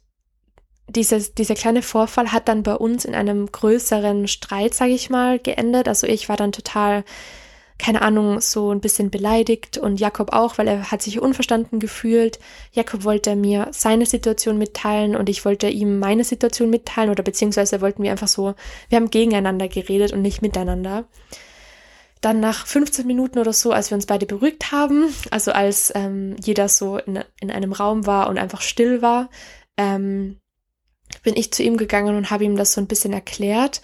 dieses, 0.88 1.35
dieser 1.35 1.55
kleine 1.55 1.83
Vorfall 1.83 2.33
hat 2.33 2.49
dann 2.49 2.62
bei 2.62 2.75
uns 2.75 3.05
in 3.05 3.14
einem 3.14 3.51
größeren 3.51 4.29
Streit, 4.29 4.75
sage 4.75 4.92
ich 4.92 5.11
mal, 5.11 5.38
geendet. 5.38 5.88
Also 5.88 6.07
ich 6.07 6.29
war 6.29 6.37
dann 6.37 6.53
total 6.53 7.05
keine 7.83 8.03
Ahnung, 8.03 8.40
so 8.40 8.71
ein 8.71 8.81
bisschen 8.81 9.11
beleidigt 9.11 9.77
und 9.77 9.99
Jakob 9.99 10.33
auch, 10.33 10.57
weil 10.57 10.68
er 10.68 10.92
hat 10.92 11.03
sich 11.03 11.21
unverstanden 11.21 11.81
gefühlt. 11.81 12.38
Jakob 12.71 13.03
wollte 13.03 13.35
mir 13.35 13.68
seine 13.73 14.07
Situation 14.07 14.57
mitteilen 14.57 15.16
und 15.16 15.29
ich 15.29 15.45
wollte 15.45 15.68
ihm 15.68 15.99
meine 15.99 16.23
Situation 16.23 16.71
mitteilen 16.71 17.11
oder 17.11 17.25
beziehungsweise 17.25 17.81
wollten 17.81 18.05
wir 18.05 18.12
einfach 18.12 18.29
so, 18.29 18.55
wir 18.88 18.97
haben 18.97 19.11
gegeneinander 19.11 19.66
geredet 19.66 20.12
und 20.12 20.23
nicht 20.23 20.42
miteinander. 20.42 21.07
Dann 22.21 22.38
nach 22.38 22.68
15 22.68 23.05
Minuten 23.05 23.40
oder 23.40 23.53
so, 23.53 23.73
als 23.73 23.90
wir 23.90 23.97
uns 23.97 24.07
beide 24.07 24.27
beruhigt 24.27 24.71
haben, 24.71 25.12
also 25.33 25.51
als 25.51 25.92
ähm, 25.97 26.37
jeder 26.40 26.68
so 26.68 26.99
in, 26.99 27.18
in 27.40 27.51
einem 27.51 27.73
Raum 27.73 28.07
war 28.07 28.29
und 28.29 28.38
einfach 28.38 28.61
still 28.61 29.03
war, 29.03 29.29
ähm, 29.77 30.38
bin 31.22 31.37
ich 31.37 31.53
zu 31.53 31.62
ihm 31.62 31.77
gegangen 31.77 32.16
und 32.16 32.31
habe 32.31 32.44
ihm 32.44 32.57
das 32.57 32.72
so 32.72 32.81
ein 32.81 32.87
bisschen 32.87 33.12
erklärt 33.12 33.81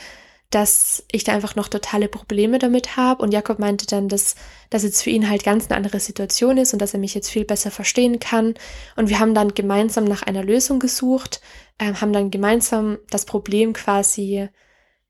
dass 0.51 1.05
ich 1.13 1.25
da 1.25 1.33
einfach 1.33 1.57
noch 1.57 1.69
totale 1.69 2.09
Probleme 2.09 2.59
damit 2.59 2.97
habe. 2.97 3.23
Und 3.23 3.33
Jakob 3.33 3.59
meinte 3.59 3.87
dann, 3.87 4.09
dass 4.09 4.35
das 4.71 4.83
jetzt 4.83 5.03
für 5.03 5.11
ihn 5.11 5.29
halt 5.29 5.45
ganz 5.45 5.67
eine 5.67 5.77
andere 5.77 6.01
Situation 6.01 6.57
ist 6.57 6.73
und 6.73 6.81
dass 6.81 6.95
er 6.95 7.01
mich 7.01 7.15
jetzt 7.15 7.31
viel 7.31 7.45
besser 7.45 7.71
verstehen 7.71 8.19
kann. 8.19 8.55
Und 8.97 9.11
wir 9.11 9.19
haben 9.19 9.35
dann 9.35 9.53
gemeinsam 9.53 10.05
nach 10.05 10.23
einer 10.23 10.43
Lösung 10.43 10.79
gesucht, 10.79 11.43
äh, 11.77 11.93
haben 11.93 12.15
dann 12.15 12.31
gemeinsam 12.31 12.99
das 13.11 13.27
Problem 13.27 13.75
quasi 13.75 14.49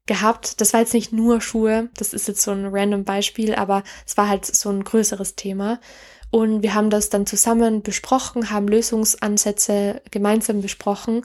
gehabt. 0.07 0.61
Das 0.61 0.73
war 0.73 0.81
jetzt 0.81 0.95
nicht 0.95 1.13
nur 1.13 1.41
Schuhe, 1.41 1.89
das 1.97 2.15
ist 2.15 2.27
jetzt 2.27 2.43
so 2.43 2.51
ein 2.51 2.67
random 2.67 3.05
Beispiel, 3.05 3.55
aber 3.55 3.85
es 4.07 4.17
war 4.17 4.29
halt 4.29 4.45
so 4.45 4.71
ein 4.71 4.83
größeres 4.83 5.37
Thema. 5.37 5.79
Und 6.31 6.63
wir 6.63 6.75
haben 6.75 6.91
das 6.91 7.11
dann 7.11 7.27
zusammen 7.27 7.83
besprochen, 7.83 8.51
haben 8.51 8.67
Lösungsansätze 8.67 10.03
gemeinsam 10.11 10.63
besprochen 10.63 11.25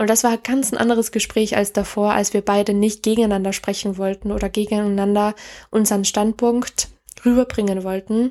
und 0.00 0.08
das 0.08 0.24
war 0.24 0.38
ganz 0.38 0.72
ein 0.72 0.78
anderes 0.78 1.12
Gespräch 1.12 1.58
als 1.58 1.74
davor, 1.74 2.14
als 2.14 2.32
wir 2.32 2.40
beide 2.40 2.72
nicht 2.72 3.02
gegeneinander 3.02 3.52
sprechen 3.52 3.98
wollten 3.98 4.32
oder 4.32 4.48
gegeneinander 4.48 5.34
unseren 5.70 6.06
Standpunkt 6.06 6.88
rüberbringen 7.22 7.84
wollten. 7.84 8.30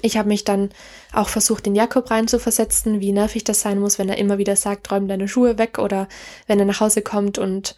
Ich 0.00 0.16
habe 0.16 0.28
mich 0.28 0.44
dann 0.44 0.70
auch 1.12 1.28
versucht, 1.28 1.66
den 1.66 1.74
Jakob 1.74 2.08
reinzuversetzen, 2.08 3.00
wie 3.00 3.10
nervig 3.10 3.42
das 3.42 3.62
sein 3.62 3.80
muss, 3.80 3.98
wenn 3.98 4.08
er 4.08 4.16
immer 4.16 4.38
wieder 4.38 4.54
sagt, 4.54 4.92
räum 4.92 5.08
deine 5.08 5.26
Schuhe 5.26 5.58
weg 5.58 5.80
oder 5.80 6.06
wenn 6.46 6.60
er 6.60 6.66
nach 6.66 6.78
Hause 6.78 7.02
kommt 7.02 7.36
und 7.36 7.74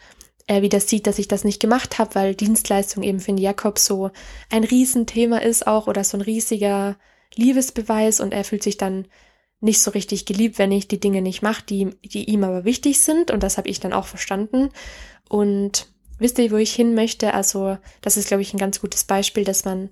er 0.47 0.61
wieder 0.61 0.81
sieht, 0.81 1.07
dass 1.07 1.19
ich 1.19 1.29
das 1.29 1.45
nicht 1.45 1.61
gemacht 1.61 1.99
habe, 1.99 2.15
weil 2.15 2.35
Dienstleistung 2.35 3.03
eben 3.03 3.21
für 3.21 3.33
den 3.33 3.39
Jakob 3.39 3.79
so 3.79 4.11
ein 4.51 4.65
Riesenthema 4.65 5.39
ist 5.39 5.67
auch 5.67 5.87
oder 5.87 6.05
so 6.05 6.19
ein 6.19 6.21
riesiger 6.21 6.97
Liebesbeweis 7.37 8.21
und 8.21 8.35
er 8.35 8.45
fühlt 8.45 8.63
sich 8.63 8.77
dann 8.77 9.07
nicht 9.61 9.81
so 9.81 9.91
richtig 9.91 10.27
geliebt, 10.27 10.59
wenn 10.59 10.73
ich 10.73 10.89
die 10.89 11.01
Dinge 11.01 11.23
nicht 11.23 11.43
mache, 11.43 11.65
die, 11.65 11.91
die 12.05 12.25
ihm 12.31 12.45
aber 12.45 12.65
wichtig 12.65 13.01
sind. 13.01 13.31
Und 13.31 13.43
das 13.43 13.59
habe 13.59 13.69
ich 13.69 13.81
dann 13.81 13.93
auch 13.93 14.07
verstanden. 14.07 14.71
Und 15.29 15.89
wisst 16.19 16.39
ihr, 16.39 16.51
wo 16.51 16.57
ich 16.57 16.75
hin 16.75 16.95
möchte? 16.95 17.35
Also, 17.35 17.79
das 18.03 18.17
ist, 18.17 18.29
glaube 18.29 18.43
ich, 18.43 18.53
ein 18.53 18.59
ganz 18.59 18.81
gutes 18.81 19.05
Beispiel, 19.05 19.45
dass 19.45 19.65
man 19.65 19.91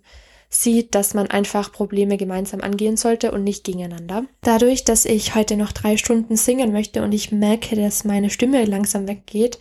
sieht, 0.51 0.95
dass 0.95 1.15
man 1.15 1.29
einfach 1.29 1.73
Probleme 1.73 2.17
gemeinsam 2.17 2.61
angehen 2.61 2.97
sollte 2.97 3.33
und 3.33 3.43
nicht 3.45 3.65
gegeneinander. 3.65 4.25
Dadurch, 4.43 4.85
dass 4.85 5.05
ich 5.05 5.35
heute 5.35 5.57
noch 5.57 5.73
drei 5.73 5.97
Stunden 5.97 6.37
singen 6.37 6.73
möchte 6.73 7.03
und 7.03 7.13
ich 7.13 7.33
merke, 7.33 7.75
dass 7.75 8.05
meine 8.05 8.31
Stimme 8.31 8.65
langsam 8.65 9.09
weggeht, 9.09 9.59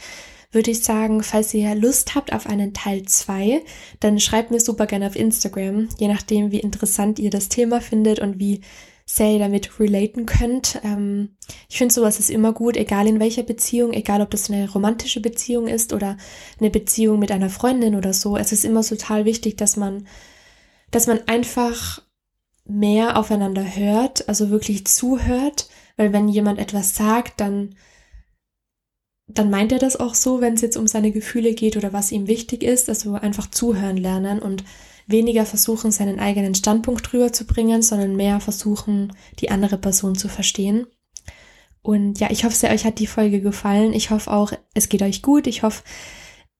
würde 0.52 0.70
ich 0.70 0.84
sagen, 0.84 1.24
falls 1.24 1.54
ihr 1.56 1.74
Lust 1.74 2.14
habt 2.14 2.32
auf 2.32 2.46
einen 2.46 2.74
Teil 2.74 3.04
2, 3.04 3.64
dann 4.00 4.20
schreibt 4.20 4.52
mir 4.52 4.60
super 4.60 4.86
gerne 4.86 5.08
auf 5.08 5.16
Instagram, 5.16 5.90
je 5.98 6.08
nachdem, 6.08 6.52
wie 6.52 6.60
interessant 6.60 7.18
ihr 7.18 7.32
das 7.32 7.50
Thema 7.50 7.82
findet 7.82 8.20
und 8.20 8.40
wie 8.40 8.62
sehr 9.06 9.38
damit 9.40 9.80
relaten 9.80 10.26
könnt. 10.26 10.80
Ähm, 10.84 11.36
ich 11.70 11.78
finde 11.78 11.94
sowas 11.94 12.20
ist 12.20 12.30
immer 12.30 12.54
gut, 12.54 12.78
egal 12.78 13.08
in 13.08 13.20
welcher 13.20 13.44
Beziehung, 13.44 13.94
egal 13.94 14.22
ob 14.22 14.32
das 14.32 14.50
eine 14.50 14.70
romantische 14.70 15.20
Beziehung 15.20 15.68
ist 15.68 15.94
oder 15.94 16.18
eine 16.60 16.70
Beziehung 16.70 17.20
mit 17.20 17.32
einer 17.32 17.50
Freundin 17.50 17.96
oder 17.96 18.14
so. 18.14 18.38
Es 18.38 18.52
ist 18.52 18.66
immer 18.66 18.82
total 18.82 19.26
wichtig, 19.26 19.58
dass 19.58 19.78
man, 19.78 20.08
dass 20.92 21.08
man 21.08 21.20
einfach 21.28 22.02
mehr 22.66 23.18
aufeinander 23.18 23.76
hört, 23.76 24.28
also 24.30 24.50
wirklich 24.50 24.86
zuhört, 24.88 25.68
weil 25.98 26.14
wenn 26.14 26.30
jemand 26.30 26.60
etwas 26.60 26.96
sagt, 26.96 27.42
dann 27.42 27.76
dann 29.28 29.50
meint 29.50 29.72
er 29.72 29.80
das 29.80 29.96
auch 29.96 30.16
so, 30.16 30.42
wenn 30.42 30.54
es 30.54 30.62
jetzt 30.62 30.78
um 30.78 30.88
seine 30.88 31.12
Gefühle 31.12 31.54
geht 31.54 31.78
oder 31.78 31.94
was 31.94 32.12
ihm 32.12 32.28
wichtig 32.28 32.64
ist, 32.64 32.90
also 32.90 33.14
einfach 33.14 33.50
zuhören 33.50 33.98
lernen 33.98 34.40
und 34.40 34.64
weniger 35.08 35.46
versuchen, 35.46 35.92
seinen 35.92 36.20
eigenen 36.20 36.56
Standpunkt 36.56 37.12
drüber 37.12 37.34
zu 37.34 37.46
bringen, 37.46 37.82
sondern 37.82 38.16
mehr 38.16 38.40
versuchen, 38.40 39.14
die 39.40 39.52
andere 39.52 39.78
Person 39.78 40.16
zu 40.16 40.28
verstehen. 40.28 40.88
Und 41.82 42.20
ja, 42.20 42.30
ich 42.32 42.46
hoffe 42.46 42.56
sehr, 42.56 42.72
euch 42.72 42.86
hat 42.86 43.00
die 43.00 43.08
Folge 43.08 43.42
gefallen. 43.42 43.94
Ich 43.94 44.10
hoffe 44.10 44.32
auch, 44.32 44.54
es 44.74 44.90
geht 44.90 45.02
euch 45.02 45.22
gut. 45.22 45.48
Ich 45.48 45.64
hoffe, 45.64 45.84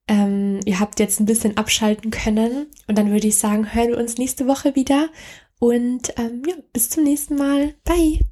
ähm, 0.06 0.60
ihr 0.66 0.80
habt 0.80 1.00
jetzt 1.00 1.18
ein 1.18 1.26
bisschen 1.26 1.56
abschalten 1.56 2.10
können. 2.10 2.66
Und 2.86 2.98
dann 2.98 3.10
würde 3.10 3.26
ich 3.26 3.38
sagen, 3.38 3.74
hören 3.74 3.88
wir 3.88 3.98
uns 3.98 4.18
nächste 4.18 4.46
Woche 4.46 4.76
wieder. 4.76 5.08
Und 5.58 6.12
ähm, 6.18 6.42
ja, 6.46 6.54
bis 6.72 6.90
zum 6.90 7.04
nächsten 7.04 7.36
Mal. 7.36 7.74
Bye. 7.84 8.24